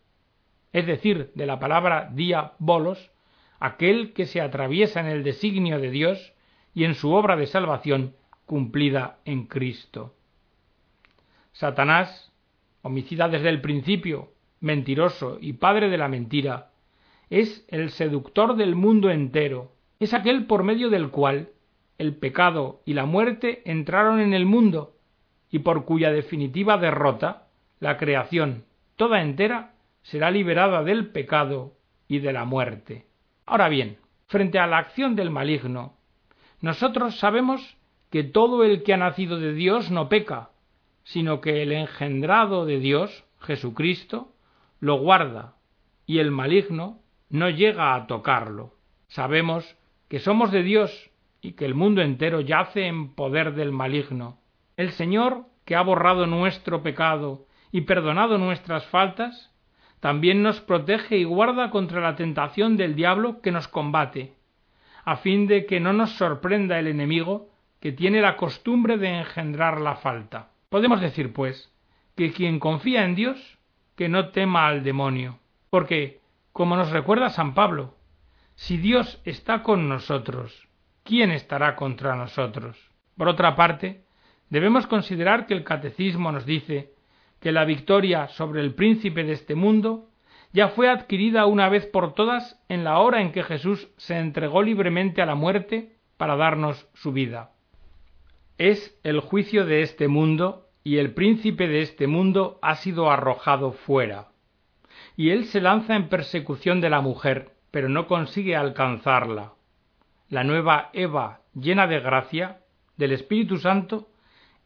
es 0.72 0.86
decir, 0.86 1.32
de 1.34 1.46
la 1.48 1.60
palabra 1.60 2.12
diabolos, 2.14 3.12
aquel 3.60 4.14
que 4.14 4.28
se 4.28 4.40
atraviesa 4.40 5.00
en 5.00 5.08
el 5.08 5.24
designio 5.24 5.80
de 5.80 5.90
Dios 5.90 6.34
y 6.76 6.84
en 6.84 6.94
su 6.94 7.12
obra 7.12 7.36
de 7.36 7.48
salvación 7.48 8.16
cumplida 8.46 9.18
en 9.26 9.48
Cristo. 9.48 10.14
Satanás, 11.54 12.32
homicida 12.84 13.28
desde 13.30 13.50
el 13.50 13.62
principio, 13.62 14.32
mentiroso 14.60 15.40
y 15.42 15.54
padre 15.54 15.90
de 15.90 15.98
la 15.98 16.08
mentira, 16.08 16.70
es 17.32 17.66
el 17.70 17.90
seductor 17.90 18.56
del 18.56 18.76
mundo 18.76 19.10
entero, 19.10 19.72
es 20.00 20.14
aquel 20.14 20.46
por 20.46 20.64
medio 20.64 20.92
del 20.92 21.10
cual 21.10 21.50
el 21.98 22.16
pecado 22.16 22.82
y 22.86 22.94
la 22.94 23.06
muerte 23.06 23.64
entraron 23.66 24.20
en 24.20 24.36
el 24.36 24.46
mundo 24.46 24.97
y 25.50 25.60
por 25.60 25.86
cuya 25.86 26.12
definitiva 26.12 26.78
derrota 26.78 27.48
la 27.80 27.98
creación 27.98 28.66
toda 28.98 29.22
entera 29.22 29.74
será 30.02 30.32
liberada 30.32 30.84
del 30.84 31.08
pecado 31.08 31.74
y 32.08 32.20
de 32.20 32.34
la 32.34 32.44
muerte. 32.46 33.06
Ahora 33.46 33.70
bien, 33.70 33.98
frente 34.28 34.60
a 34.60 34.68
la 34.68 34.80
acción 34.80 35.16
del 35.16 35.30
maligno, 35.30 35.94
nosotros 36.60 37.20
sabemos 37.20 37.78
que 38.10 38.24
todo 38.24 38.64
el 38.64 38.84
que 38.84 38.94
ha 38.94 38.98
nacido 38.98 39.40
de 39.40 39.54
Dios 39.54 39.92
no 39.92 40.10
peca, 40.10 40.50
sino 41.04 41.40
que 41.40 41.62
el 41.62 41.72
engendrado 41.72 42.66
de 42.66 42.80
Dios, 42.80 43.26
Jesucristo, 43.40 44.34
lo 44.80 44.98
guarda, 44.98 45.56
y 46.06 46.20
el 46.20 46.32
maligno 46.32 47.00
no 47.30 47.50
llega 47.50 47.96
a 47.96 48.08
tocarlo. 48.08 48.74
Sabemos 49.08 49.78
que 50.10 50.20
somos 50.20 50.52
de 50.52 50.64
Dios 50.64 51.12
y 51.42 51.54
que 51.54 51.66
el 51.66 51.76
mundo 51.76 52.02
entero 52.02 52.42
yace 52.42 52.88
en 52.88 53.14
poder 53.14 53.54
del 53.54 53.72
maligno. 53.72 54.40
El 54.78 54.92
Señor, 54.92 55.46
que 55.66 55.76
ha 55.76 55.82
borrado 55.82 56.28
nuestro 56.28 56.84
pecado 56.84 57.48
y 57.72 57.82
perdonado 57.82 58.38
nuestras 58.38 58.86
faltas, 58.86 59.52
también 60.00 60.44
nos 60.44 60.62
protege 60.62 61.18
y 61.18 61.24
guarda 61.24 61.72
contra 61.72 62.00
la 62.00 62.16
tentación 62.16 62.78
del 62.78 62.96
diablo 62.96 63.42
que 63.42 63.52
nos 63.52 63.68
combate, 63.68 64.36
a 65.04 65.18
fin 65.18 65.48
de 65.48 65.66
que 65.66 65.80
no 65.80 65.94
nos 65.94 66.12
sorprenda 66.12 66.78
el 66.78 66.86
enemigo 66.86 67.50
que 67.80 67.92
tiene 67.92 68.22
la 68.22 68.38
costumbre 68.38 69.00
de 69.00 69.20
engendrar 69.20 69.82
la 69.82 69.96
falta. 69.96 70.52
Podemos 70.70 71.02
decir, 71.02 71.34
pues, 71.34 71.74
que 72.16 72.32
quien 72.32 72.60
confía 72.60 73.04
en 73.04 73.16
Dios, 73.16 73.58
que 73.96 74.10
no 74.10 74.30
tema 74.30 74.68
al 74.68 74.84
demonio, 74.84 75.40
porque, 75.72 76.22
como 76.54 76.76
nos 76.76 76.92
recuerda 76.92 77.32
San 77.32 77.56
Pablo, 77.56 77.96
si 78.54 78.78
Dios 78.78 79.22
está 79.26 79.64
con 79.64 79.90
nosotros, 79.90 80.68
¿quién 81.04 81.32
estará 81.32 81.76
contra 81.76 82.16
nosotros? 82.16 82.78
Por 83.16 83.28
otra 83.28 83.56
parte, 83.56 84.04
debemos 84.50 84.88
considerar 84.88 85.46
que 85.46 85.54
el 85.54 85.64
catecismo 85.64 86.32
nos 86.32 86.46
dice 86.46 86.94
que 87.40 87.52
la 87.52 87.66
victoria 87.66 88.28
sobre 88.30 88.62
el 88.62 88.74
príncipe 88.74 89.24
de 89.24 89.34
este 89.34 89.56
mundo 89.56 90.10
ya 90.54 90.70
fue 90.70 90.90
adquirida 90.90 91.46
una 91.46 91.70
vez 91.70 91.86
por 91.86 92.14
todas 92.14 92.64
en 92.70 92.84
la 92.84 93.00
hora 93.00 93.22
en 93.22 93.32
que 93.32 93.44
Jesús 93.44 93.90
se 93.98 94.18
entregó 94.18 94.64
libremente 94.64 95.22
a 95.22 95.26
la 95.26 95.36
muerte 95.36 95.98
para 96.18 96.36
darnos 96.36 96.88
su 96.94 97.12
vida. 97.12 97.52
Es 98.58 99.00
el 99.04 99.20
juicio 99.20 99.66
de 99.66 99.82
este 99.82 100.08
mundo 100.08 100.68
y 100.84 100.98
el 100.98 101.14
príncipe 101.14 101.68
de 101.68 101.82
este 101.82 102.08
mundo 102.08 102.60
ha 102.62 102.76
sido 102.76 103.12
arrojado 103.12 103.74
fuera. 103.74 104.30
Y 105.16 105.32
él 105.32 105.46
se 105.46 105.62
lanza 105.62 105.96
en 105.96 106.10
persecución 106.10 106.82
de 106.82 106.90
la 106.90 107.02
mujer, 107.02 107.52
pero 107.72 107.90
no 107.90 108.08
consigue 108.08 108.56
alcanzarla. 108.56 109.54
La 110.30 110.44
nueva 110.44 110.90
Eva, 110.94 111.42
llena 111.54 111.88
de 111.88 112.00
gracia, 112.00 112.62
del 112.96 113.12
Espíritu 113.12 113.58
Santo, 113.58 114.08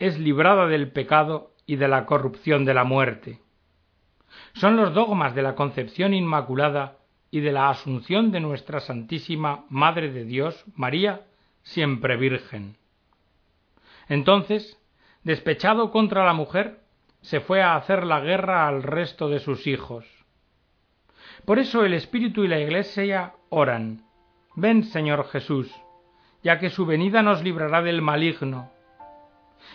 es 0.01 0.17
librada 0.17 0.65
del 0.65 0.91
pecado 0.91 1.53
y 1.67 1.75
de 1.75 1.87
la 1.87 2.07
corrupción 2.07 2.65
de 2.65 2.73
la 2.73 2.83
muerte. 2.83 3.39
Son 4.53 4.75
los 4.75 4.95
dogmas 4.95 5.35
de 5.35 5.43
la 5.43 5.53
concepción 5.53 6.15
inmaculada 6.15 6.97
y 7.29 7.41
de 7.41 7.51
la 7.51 7.69
asunción 7.69 8.31
de 8.31 8.39
nuestra 8.39 8.79
Santísima 8.79 9.65
Madre 9.69 10.11
de 10.11 10.25
Dios, 10.25 10.65
María, 10.75 11.27
siempre 11.61 12.17
Virgen. 12.17 12.77
Entonces, 14.09 14.81
despechado 15.23 15.91
contra 15.91 16.25
la 16.25 16.33
mujer, 16.33 16.79
se 17.21 17.39
fue 17.39 17.61
a 17.61 17.75
hacer 17.75 18.03
la 18.03 18.21
guerra 18.21 18.67
al 18.67 18.81
resto 18.81 19.29
de 19.29 19.37
sus 19.37 19.67
hijos. 19.67 20.07
Por 21.45 21.59
eso 21.59 21.85
el 21.85 21.93
Espíritu 21.93 22.43
y 22.43 22.47
la 22.47 22.59
Iglesia 22.59 23.35
oran. 23.49 24.03
Ven, 24.55 24.83
Señor 24.83 25.29
Jesús, 25.29 25.71
ya 26.41 26.57
que 26.57 26.71
su 26.71 26.87
venida 26.87 27.21
nos 27.21 27.43
librará 27.43 27.83
del 27.83 28.01
maligno, 28.01 28.71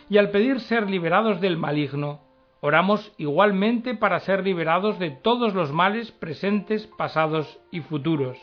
y 0.09 0.19
al 0.19 0.31
pedir 0.31 0.61
ser 0.61 0.88
liberados 0.88 1.40
del 1.40 1.57
maligno, 1.57 2.21
oramos 2.61 3.12
igualmente 3.19 3.95
para 3.95 4.21
ser 4.21 4.43
liberados 4.45 4.99
de 4.99 5.11
todos 5.11 5.55
los 5.55 5.73
males 5.73 6.11
presentes, 6.12 6.87
pasados 6.87 7.59
y 7.71 7.81
futuros, 7.81 8.38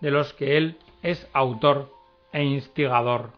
de 0.00 0.10
los 0.10 0.32
que 0.34 0.56
Él 0.56 0.76
es 1.02 1.28
autor 1.32 1.90
e 2.32 2.44
instigador. 2.44 3.32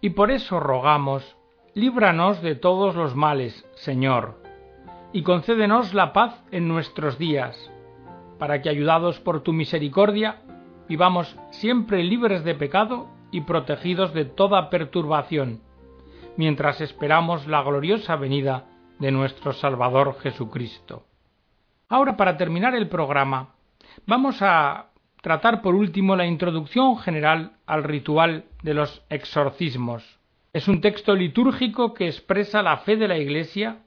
Y 0.00 0.10
por 0.10 0.30
eso 0.30 0.58
rogamos, 0.58 1.36
líbranos 1.74 2.42
de 2.42 2.54
todos 2.54 2.94
los 2.94 3.14
males, 3.14 3.66
Señor, 3.74 4.42
y 5.12 5.22
concédenos 5.22 5.94
la 5.94 6.12
paz 6.12 6.42
en 6.50 6.68
nuestros 6.68 7.18
días, 7.18 7.70
para 8.38 8.62
que, 8.62 8.68
ayudados 8.68 9.20
por 9.20 9.42
tu 9.42 9.52
misericordia, 9.52 10.42
vivamos 10.88 11.36
siempre 11.50 12.02
libres 12.02 12.42
de 12.42 12.54
pecado 12.54 13.08
y 13.30 13.42
protegidos 13.42 14.12
de 14.12 14.24
toda 14.24 14.70
perturbación 14.70 15.60
mientras 16.36 16.80
esperamos 16.80 17.46
la 17.46 17.62
gloriosa 17.62 18.16
venida 18.16 18.64
de 18.98 19.10
nuestro 19.10 19.52
Salvador 19.52 20.18
Jesucristo. 20.20 21.06
Ahora, 21.88 22.16
para 22.16 22.36
terminar 22.36 22.74
el 22.74 22.88
programa, 22.88 23.54
vamos 24.06 24.40
a 24.40 24.90
tratar 25.20 25.62
por 25.62 25.74
último 25.74 26.16
la 26.16 26.26
introducción 26.26 26.98
general 26.98 27.52
al 27.66 27.84
ritual 27.84 28.44
de 28.62 28.74
los 28.74 29.04
exorcismos. 29.08 30.18
Es 30.52 30.68
un 30.68 30.80
texto 30.80 31.14
litúrgico 31.14 31.94
que 31.94 32.06
expresa 32.06 32.62
la 32.62 32.78
fe 32.78 32.96
de 32.96 33.08
la 33.08 33.18
Iglesia 33.18 33.78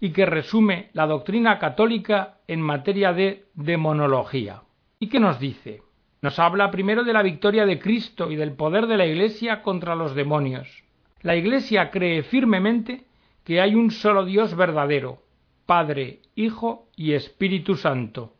y 0.00 0.10
que 0.10 0.26
resume 0.26 0.90
la 0.92 1.06
doctrina 1.06 1.58
católica 1.58 2.38
en 2.46 2.60
materia 2.60 3.12
de 3.12 3.46
demonología. 3.54 4.62
¿Y 4.98 5.08
qué 5.08 5.18
nos 5.18 5.40
dice? 5.40 5.82
Nos 6.20 6.38
habla 6.38 6.70
primero 6.70 7.04
de 7.04 7.12
la 7.12 7.22
victoria 7.22 7.66
de 7.66 7.78
Cristo 7.78 8.30
y 8.30 8.36
del 8.36 8.52
poder 8.52 8.86
de 8.86 8.96
la 8.96 9.06
Iglesia 9.06 9.62
contra 9.62 9.94
los 9.94 10.14
demonios. 10.14 10.83
La 11.24 11.36
Iglesia 11.36 11.90
cree 11.90 12.22
firmemente 12.22 13.06
que 13.44 13.62
hay 13.62 13.74
un 13.74 13.90
solo 13.90 14.26
Dios 14.26 14.54
verdadero, 14.54 15.22
Padre, 15.64 16.20
Hijo 16.34 16.88
y 16.96 17.14
Espíritu 17.14 17.76
Santo, 17.76 18.34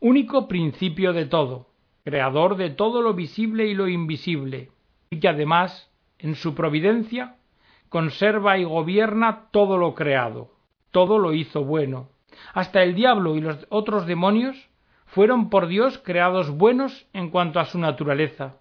único 0.00 0.46
principio 0.46 1.12
de 1.12 1.26
todo, 1.26 1.66
creador 2.04 2.58
de 2.58 2.70
todo 2.70 3.02
lo 3.02 3.14
visible 3.14 3.66
y 3.66 3.74
lo 3.74 3.88
invisible, 3.88 4.70
y 5.10 5.18
que 5.18 5.26
además, 5.26 5.90
en 6.20 6.36
su 6.36 6.54
providencia, 6.54 7.38
conserva 7.88 8.56
y 8.56 8.62
gobierna 8.62 9.48
todo 9.50 9.76
lo 9.76 9.96
creado, 9.96 10.52
todo 10.92 11.18
lo 11.18 11.34
hizo 11.34 11.64
bueno. 11.64 12.08
Hasta 12.54 12.84
el 12.84 12.94
diablo 12.94 13.34
y 13.34 13.40
los 13.40 13.66
otros 13.68 14.06
demonios 14.06 14.68
fueron 15.06 15.50
por 15.50 15.66
Dios 15.66 15.98
creados 15.98 16.50
buenos 16.50 17.08
en 17.12 17.30
cuanto 17.30 17.58
a 17.58 17.64
su 17.64 17.80
naturaleza, 17.80 18.60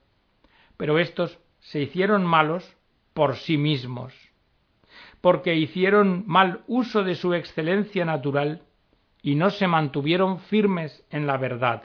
pero 0.77 0.97
éstos 0.97 1.37
se 1.59 1.81
hicieron 1.81 2.25
malos 2.25 2.75
por 3.15 3.37
sí 3.37 3.57
mismos, 3.57 4.13
porque 5.21 5.55
hicieron 5.55 6.25
mal 6.27 6.63
uso 6.67 7.05
de 7.05 7.15
su 7.15 7.33
excelencia 7.33 8.03
natural 8.03 8.63
y 9.21 9.35
no 9.35 9.51
se 9.51 9.67
mantuvieron 9.67 10.39
firmes 10.39 11.03
en 11.09 11.25
la 11.25 11.37
verdad. 11.37 11.83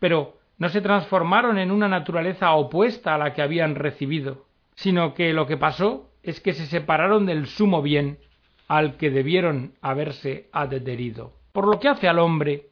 Pero 0.00 0.36
no 0.58 0.68
se 0.68 0.80
transformaron 0.80 1.58
en 1.58 1.70
una 1.70 1.86
naturaleza 1.86 2.52
opuesta 2.54 3.14
a 3.14 3.18
la 3.18 3.32
que 3.32 3.40
habían 3.40 3.76
recibido, 3.76 4.46
sino 4.74 5.14
que 5.14 5.32
lo 5.32 5.46
que 5.46 5.56
pasó 5.56 6.10
es 6.24 6.40
que 6.40 6.54
se 6.54 6.66
separaron 6.66 7.24
del 7.24 7.46
sumo 7.46 7.80
bien 7.80 8.18
al 8.66 8.96
que 8.96 9.10
debieron 9.10 9.74
haberse 9.80 10.48
adherido. 10.52 11.34
Por 11.52 11.68
lo 11.68 11.78
que 11.78 11.88
hace 11.88 12.08
al 12.08 12.18
hombre, 12.18 12.66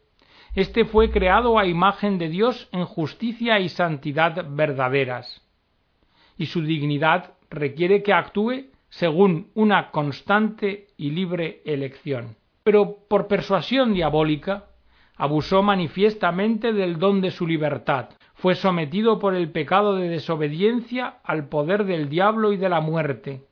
éste 0.54 0.84
fue 0.84 1.12
creado 1.12 1.56
a 1.56 1.66
imagen 1.66 2.18
de 2.18 2.30
Dios 2.30 2.68
en 2.72 2.84
justicia 2.84 3.60
y 3.60 3.68
santidad 3.68 4.44
verdaderas, 4.50 5.47
y 6.38 6.46
su 6.46 6.62
dignidad 6.62 7.34
requiere 7.50 8.02
que 8.02 8.12
actúe 8.12 8.70
según 8.88 9.50
una 9.54 9.90
constante 9.90 10.86
y 10.96 11.10
libre 11.10 11.60
elección. 11.66 12.36
Pero 12.62 12.98
por 13.08 13.26
persuasión 13.26 13.92
diabólica 13.92 14.66
abusó 15.16 15.62
manifiestamente 15.62 16.72
del 16.72 16.98
don 16.98 17.20
de 17.20 17.32
su 17.32 17.46
libertad, 17.46 18.10
fue 18.34 18.54
sometido 18.54 19.18
por 19.18 19.34
el 19.34 19.50
pecado 19.50 19.96
de 19.96 20.08
desobediencia 20.08 21.18
al 21.24 21.48
poder 21.48 21.84
del 21.84 22.08
diablo 22.08 22.52
y 22.52 22.56
de 22.56 22.68
la 22.68 22.80
muerte, 22.80 23.42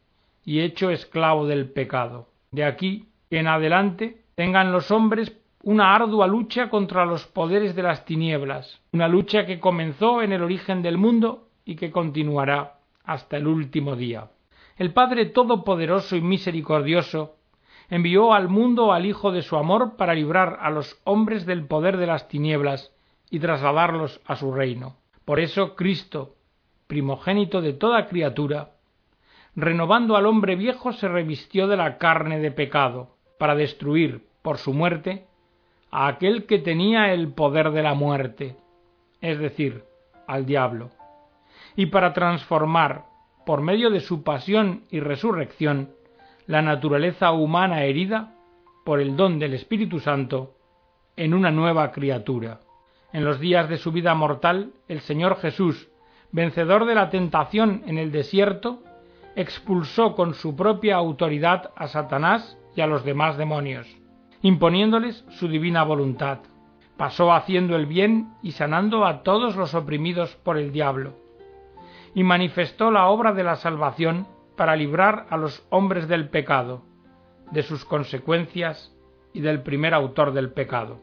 y 0.44 0.60
hecho 0.60 0.90
esclavo 0.90 1.46
del 1.46 1.68
pecado. 1.70 2.28
De 2.52 2.64
aquí 2.64 3.08
que 3.28 3.40
en 3.40 3.48
adelante 3.48 4.22
tengan 4.36 4.70
los 4.70 4.92
hombres 4.92 5.36
una 5.64 5.96
ardua 5.96 6.28
lucha 6.28 6.70
contra 6.70 7.04
los 7.04 7.26
poderes 7.26 7.74
de 7.74 7.82
las 7.82 8.04
tinieblas, 8.04 8.80
una 8.92 9.08
lucha 9.08 9.44
que 9.44 9.58
comenzó 9.58 10.22
en 10.22 10.32
el 10.32 10.44
origen 10.44 10.82
del 10.82 10.96
mundo 10.96 11.45
y 11.66 11.74
que 11.74 11.90
continuará 11.90 12.78
hasta 13.04 13.36
el 13.36 13.46
último 13.46 13.96
día. 13.96 14.30
El 14.78 14.94
Padre 14.94 15.26
Todopoderoso 15.26 16.16
y 16.16 16.22
Misericordioso 16.22 17.36
envió 17.90 18.32
al 18.32 18.48
mundo 18.48 18.92
al 18.92 19.04
Hijo 19.04 19.32
de 19.32 19.42
su 19.42 19.56
amor 19.56 19.96
para 19.96 20.14
librar 20.14 20.58
a 20.60 20.70
los 20.70 20.98
hombres 21.04 21.44
del 21.44 21.66
poder 21.66 21.98
de 21.98 22.06
las 22.06 22.28
tinieblas 22.28 22.92
y 23.30 23.40
trasladarlos 23.40 24.20
a 24.26 24.36
su 24.36 24.52
reino. 24.52 24.96
Por 25.24 25.40
eso 25.40 25.74
Cristo, 25.74 26.36
primogénito 26.86 27.60
de 27.60 27.72
toda 27.72 28.06
criatura, 28.06 28.70
renovando 29.56 30.16
al 30.16 30.26
hombre 30.26 30.54
viejo 30.54 30.92
se 30.92 31.08
revistió 31.08 31.66
de 31.66 31.76
la 31.76 31.98
carne 31.98 32.38
de 32.38 32.52
pecado, 32.52 33.16
para 33.38 33.54
destruir, 33.54 34.26
por 34.42 34.58
su 34.58 34.72
muerte, 34.72 35.26
a 35.90 36.06
aquel 36.06 36.46
que 36.46 36.58
tenía 36.58 37.12
el 37.12 37.32
poder 37.32 37.72
de 37.72 37.82
la 37.82 37.94
muerte, 37.94 38.56
es 39.20 39.38
decir, 39.38 39.84
al 40.26 40.46
diablo 40.46 40.90
y 41.76 41.86
para 41.86 42.14
transformar, 42.14 43.04
por 43.44 43.60
medio 43.60 43.90
de 43.90 44.00
su 44.00 44.24
pasión 44.24 44.84
y 44.90 45.00
resurrección, 45.00 45.90
la 46.46 46.62
naturaleza 46.62 47.32
humana 47.32 47.84
herida, 47.84 48.32
por 48.84 49.00
el 49.00 49.16
don 49.16 49.38
del 49.38 49.54
Espíritu 49.54 50.00
Santo, 50.00 50.54
en 51.16 51.34
una 51.34 51.50
nueva 51.50 51.92
criatura. 51.92 52.60
En 53.12 53.24
los 53.24 53.40
días 53.40 53.68
de 53.68 53.76
su 53.76 53.92
vida 53.92 54.14
mortal, 54.14 54.72
el 54.88 55.00
Señor 55.00 55.38
Jesús, 55.38 55.88
vencedor 56.32 56.86
de 56.86 56.94
la 56.94 57.10
tentación 57.10 57.82
en 57.86 57.98
el 57.98 58.10
desierto, 58.10 58.82
expulsó 59.34 60.14
con 60.14 60.34
su 60.34 60.56
propia 60.56 60.96
autoridad 60.96 61.70
a 61.76 61.88
Satanás 61.88 62.58
y 62.74 62.80
a 62.80 62.86
los 62.86 63.04
demás 63.04 63.36
demonios, 63.36 63.86
imponiéndoles 64.42 65.24
su 65.30 65.48
divina 65.48 65.84
voluntad. 65.84 66.38
Pasó 66.96 67.32
haciendo 67.32 67.76
el 67.76 67.86
bien 67.86 68.32
y 68.42 68.52
sanando 68.52 69.04
a 69.04 69.22
todos 69.22 69.56
los 69.56 69.74
oprimidos 69.74 70.34
por 70.36 70.56
el 70.56 70.72
diablo 70.72 71.25
y 72.16 72.24
manifestó 72.24 72.90
la 72.90 73.08
obra 73.08 73.34
de 73.34 73.44
la 73.44 73.56
salvación 73.56 74.26
para 74.56 74.74
librar 74.74 75.26
a 75.28 75.36
los 75.36 75.66
hombres 75.68 76.08
del 76.08 76.30
pecado, 76.30 76.82
de 77.52 77.62
sus 77.62 77.84
consecuencias 77.84 78.96
y 79.34 79.42
del 79.42 79.60
primer 79.62 79.92
autor 79.92 80.32
del 80.32 80.50
pecado. 80.50 80.98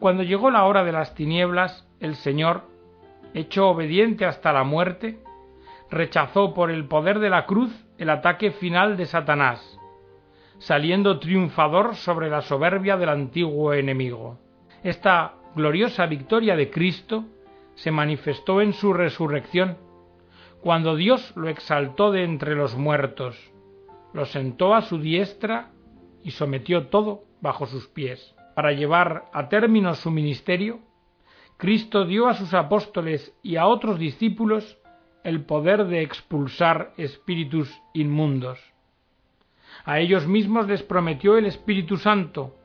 Cuando 0.00 0.24
llegó 0.24 0.50
la 0.50 0.64
hora 0.64 0.82
de 0.82 0.90
las 0.90 1.14
tinieblas, 1.14 1.86
el 2.00 2.16
Señor, 2.16 2.62
hecho 3.32 3.68
obediente 3.68 4.26
hasta 4.26 4.52
la 4.52 4.64
muerte, 4.64 5.20
rechazó 5.88 6.52
por 6.52 6.72
el 6.72 6.86
poder 6.86 7.20
de 7.20 7.30
la 7.30 7.46
cruz 7.46 7.70
el 7.96 8.10
ataque 8.10 8.50
final 8.50 8.96
de 8.96 9.06
Satanás, 9.06 9.78
saliendo 10.58 11.20
triunfador 11.20 11.94
sobre 11.94 12.28
la 12.28 12.42
soberbia 12.42 12.96
del 12.96 13.10
antiguo 13.10 13.72
enemigo. 13.72 14.40
Esta 14.82 15.34
gloriosa 15.54 16.06
victoria 16.06 16.56
de 16.56 16.70
Cristo 16.70 17.24
se 17.76 17.92
manifestó 17.92 18.60
en 18.60 18.72
su 18.72 18.92
resurrección, 18.92 19.85
cuando 20.60 20.96
Dios 20.96 21.32
lo 21.36 21.48
exaltó 21.48 22.12
de 22.12 22.24
entre 22.24 22.54
los 22.54 22.76
muertos, 22.76 23.36
lo 24.12 24.24
sentó 24.24 24.74
a 24.74 24.82
su 24.82 24.98
diestra 24.98 25.70
y 26.22 26.30
sometió 26.32 26.88
todo 26.88 27.24
bajo 27.40 27.66
sus 27.66 27.86
pies. 27.88 28.34
Para 28.54 28.72
llevar 28.72 29.26
a 29.32 29.48
término 29.48 29.94
su 29.94 30.10
ministerio, 30.10 30.80
Cristo 31.56 32.04
dio 32.04 32.26
a 32.28 32.34
sus 32.34 32.54
apóstoles 32.54 33.34
y 33.42 33.56
a 33.56 33.66
otros 33.66 33.98
discípulos 33.98 34.78
el 35.24 35.44
poder 35.44 35.86
de 35.86 36.02
expulsar 36.02 36.92
espíritus 36.96 37.70
inmundos. 37.92 38.58
A 39.84 40.00
ellos 40.00 40.26
mismos 40.26 40.66
les 40.66 40.82
prometió 40.82 41.36
el 41.36 41.46
Espíritu 41.46 41.96
Santo, 41.96 42.56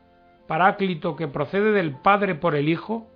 paráclito 0.47 1.15
que 1.15 1.27
procede 1.27 1.71
del 1.71 1.95
Padre 1.97 2.35
por 2.35 2.55
el 2.55 2.69
Hijo, 2.69 3.07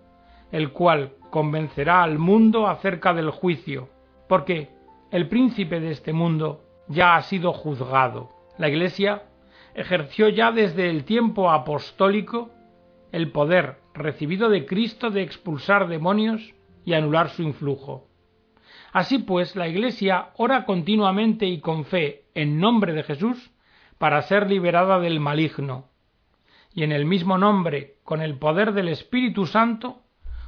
el 0.51 0.71
cual 0.71 1.13
convencerá 1.29 2.03
al 2.03 2.17
mundo 2.19 2.67
acerca 2.67 3.13
del 3.13 3.29
juicio, 3.29 3.89
porque 4.27 4.69
el 5.11 5.27
príncipe 5.27 5.79
de 5.79 5.91
este 5.91 6.13
mundo 6.13 6.63
ya 6.87 7.15
ha 7.15 7.21
sido 7.21 7.53
juzgado. 7.53 8.29
La 8.57 8.69
Iglesia 8.69 9.23
ejerció 9.73 10.29
ya 10.29 10.51
desde 10.51 10.89
el 10.89 11.03
tiempo 11.03 11.51
apostólico 11.51 12.51
el 13.11 13.31
poder 13.31 13.77
recibido 13.93 14.49
de 14.49 14.65
Cristo 14.65 15.09
de 15.09 15.21
expulsar 15.21 15.87
demonios 15.87 16.53
y 16.83 16.93
anular 16.93 17.29
su 17.29 17.43
influjo. 17.43 18.07
Así 18.91 19.19
pues, 19.19 19.55
la 19.55 19.67
Iglesia 19.67 20.29
ora 20.37 20.65
continuamente 20.65 21.45
y 21.45 21.59
con 21.59 21.85
fe 21.85 22.25
en 22.33 22.59
nombre 22.59 22.93
de 22.93 23.03
Jesús 23.03 23.51
para 23.97 24.21
ser 24.21 24.49
liberada 24.49 24.99
del 24.99 25.19
maligno, 25.19 25.89
y 26.73 26.83
en 26.83 26.91
el 26.91 27.05
mismo 27.05 27.37
nombre, 27.37 27.95
con 28.03 28.21
el 28.21 28.37
poder 28.37 28.73
del 28.73 28.89
Espíritu 28.89 29.45
Santo, 29.45 30.01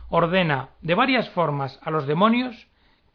ordena 0.09 0.71
de 0.81 0.95
varias 0.95 1.29
formas 1.29 1.79
a 1.81 1.89
los 1.89 2.05
demonios 2.05 2.67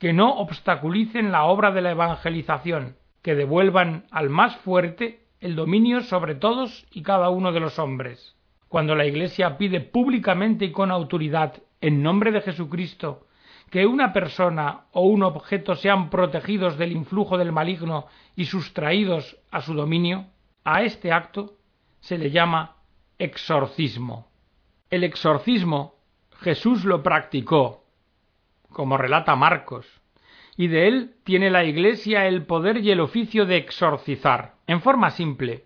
que 0.03 0.13
no 0.13 0.35
obstaculicen 0.39 1.31
la 1.31 1.45
obra 1.45 1.71
de 1.71 1.81
la 1.81 1.93
evangelización, 1.93 2.97
que 3.23 3.37
devuelvan 3.37 4.07
al 4.11 4.31
más 4.31 4.57
fuerte 4.57 5.29
el 5.39 5.55
dominio 5.55 6.01
sobre 6.01 6.35
todos 6.35 6.85
y 6.91 7.03
cada 7.03 7.31
uno 7.31 7.53
de 7.53 7.61
los 7.61 7.79
hombres. 7.79 8.35
Cuando 8.67 8.97
la 8.97 9.07
Iglesia 9.07 9.57
pide 9.59 9.81
públicamente 9.81 10.65
y 10.65 10.73
con 10.73 10.91
autoridad, 10.91 11.63
en 11.81 12.03
nombre 12.03 12.33
de 12.33 12.41
Jesucristo, 12.41 13.29
que 13.71 13.87
una 13.87 14.13
persona 14.13 14.87
o 14.91 15.03
un 15.03 15.23
objeto 15.23 15.77
sean 15.77 16.11
protegidos 16.11 16.79
del 16.79 16.91
influjo 16.91 17.39
del 17.39 17.53
maligno 17.53 18.07
y 18.35 18.47
sustraídos 18.47 19.39
a 19.53 19.61
su 19.61 19.73
dominio, 19.73 20.27
a 20.65 20.83
este 20.83 21.13
acto 21.13 21.59
se 22.01 22.19
le 22.19 22.33
llama 22.33 22.75
exorcismo. 23.21 24.33
El 24.91 25.05
exorcismo 25.05 25.95
Jesús 26.41 26.85
lo 26.85 27.05
practicó, 27.05 27.82
como 28.73 28.97
relata 28.97 29.37
Marcos, 29.37 29.87
y 30.57 30.69
de 30.69 30.89
él 30.89 31.15
tiene 31.25 31.51
la 31.51 31.65
Iglesia 31.65 32.27
el 32.27 32.45
poder 32.45 32.79
y 32.79 32.91
el 32.91 33.01
oficio 33.01 33.47
de 33.47 33.57
exorcizar. 33.57 34.55
En 34.67 34.81
forma 34.81 35.11
simple, 35.11 35.65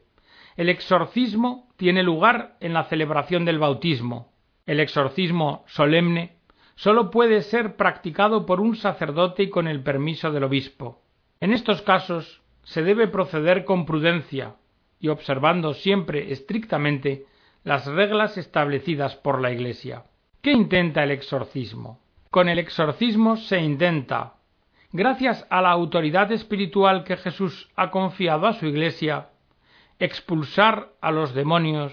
el 0.57 0.69
exorcismo 0.69 1.69
tiene 1.77 2.03
lugar 2.03 2.57
en 2.61 2.73
la 2.73 2.85
celebración 2.85 3.45
del 3.45 3.59
bautismo. 3.59 4.33
El 4.65 4.81
exorcismo 4.81 5.65
solemne 5.67 6.37
sólo 6.77 7.11
puede 7.11 7.43
ser 7.43 7.77
practicado 7.77 8.47
por 8.47 8.61
un 8.61 8.77
sacerdote 8.77 9.45
y 9.45 9.51
con 9.51 9.69
el 9.69 9.83
permiso 9.83 10.31
del 10.31 10.45
obispo. 10.45 11.03
En 11.41 11.53
estos 11.53 11.83
casos 11.83 12.43
se 12.63 12.83
debe 12.83 13.09
proceder 13.09 13.65
con 13.65 13.87
prudencia 13.87 14.57
y 14.99 15.09
observando 15.09 15.75
siempre 15.75 16.33
estrictamente 16.33 17.27
las 17.65 17.87
reglas 17.87 18.39
establecidas 18.39 19.17
por 19.17 19.41
la 19.41 19.53
Iglesia. 19.53 20.05
¿Qué 20.41 20.53
intenta 20.53 21.03
el 21.03 21.11
exorcismo? 21.11 22.01
Con 22.31 22.49
el 22.49 22.59
exorcismo 22.59 23.37
se 23.37 23.59
intenta, 23.61 24.35
gracias 24.93 25.47
a 25.51 25.63
la 25.63 25.71
autoridad 25.71 26.31
espiritual 26.33 27.05
que 27.05 27.17
Jesús 27.17 27.71
ha 27.77 27.91
confiado 27.91 28.47
a 28.47 28.53
su 28.55 28.67
Iglesia, 28.67 29.29
expulsar 29.99 30.89
a 31.01 31.11
los 31.11 31.35
demonios 31.35 31.93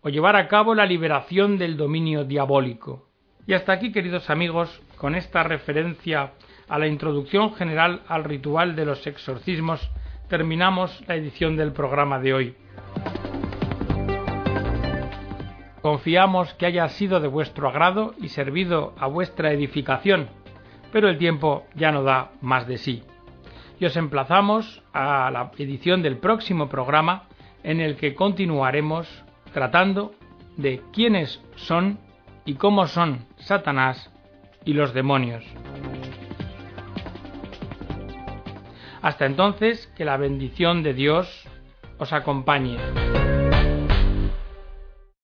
o 0.00 0.08
llevar 0.10 0.36
a 0.36 0.48
cabo 0.48 0.74
la 0.74 0.86
liberación 0.86 1.58
del 1.58 1.76
dominio 1.76 2.24
diabólico. 2.24 3.08
Y 3.46 3.54
hasta 3.54 3.72
aquí, 3.72 3.90
queridos 3.90 4.30
amigos, 4.30 4.82
con 4.96 5.14
esta 5.14 5.42
referencia 5.42 6.32
a 6.68 6.78
la 6.78 6.86
introducción 6.86 7.54
general 7.54 8.02
al 8.08 8.24
ritual 8.24 8.76
de 8.76 8.84
los 8.84 9.06
exorcismos, 9.06 9.90
terminamos 10.28 11.02
la 11.08 11.16
edición 11.16 11.56
del 11.56 11.72
programa 11.72 12.18
de 12.18 12.34
hoy. 12.34 12.56
Confiamos 15.84 16.54
que 16.54 16.64
haya 16.64 16.88
sido 16.88 17.20
de 17.20 17.28
vuestro 17.28 17.68
agrado 17.68 18.14
y 18.18 18.30
servido 18.30 18.94
a 18.98 19.06
vuestra 19.06 19.52
edificación, 19.52 20.30
pero 20.90 21.10
el 21.10 21.18
tiempo 21.18 21.66
ya 21.74 21.92
no 21.92 22.02
da 22.02 22.30
más 22.40 22.66
de 22.66 22.78
sí. 22.78 23.02
Y 23.78 23.84
os 23.84 23.94
emplazamos 23.98 24.82
a 24.94 25.30
la 25.30 25.50
edición 25.58 26.00
del 26.00 26.16
próximo 26.16 26.70
programa 26.70 27.24
en 27.62 27.82
el 27.82 27.96
que 27.96 28.14
continuaremos 28.14 29.06
tratando 29.52 30.14
de 30.56 30.80
quiénes 30.90 31.42
son 31.56 31.98
y 32.46 32.54
cómo 32.54 32.86
son 32.86 33.26
Satanás 33.36 34.10
y 34.64 34.72
los 34.72 34.94
demonios. 34.94 35.44
Hasta 39.02 39.26
entonces, 39.26 39.86
que 39.98 40.06
la 40.06 40.16
bendición 40.16 40.82
de 40.82 40.94
Dios 40.94 41.46
os 41.98 42.10
acompañe. 42.14 43.03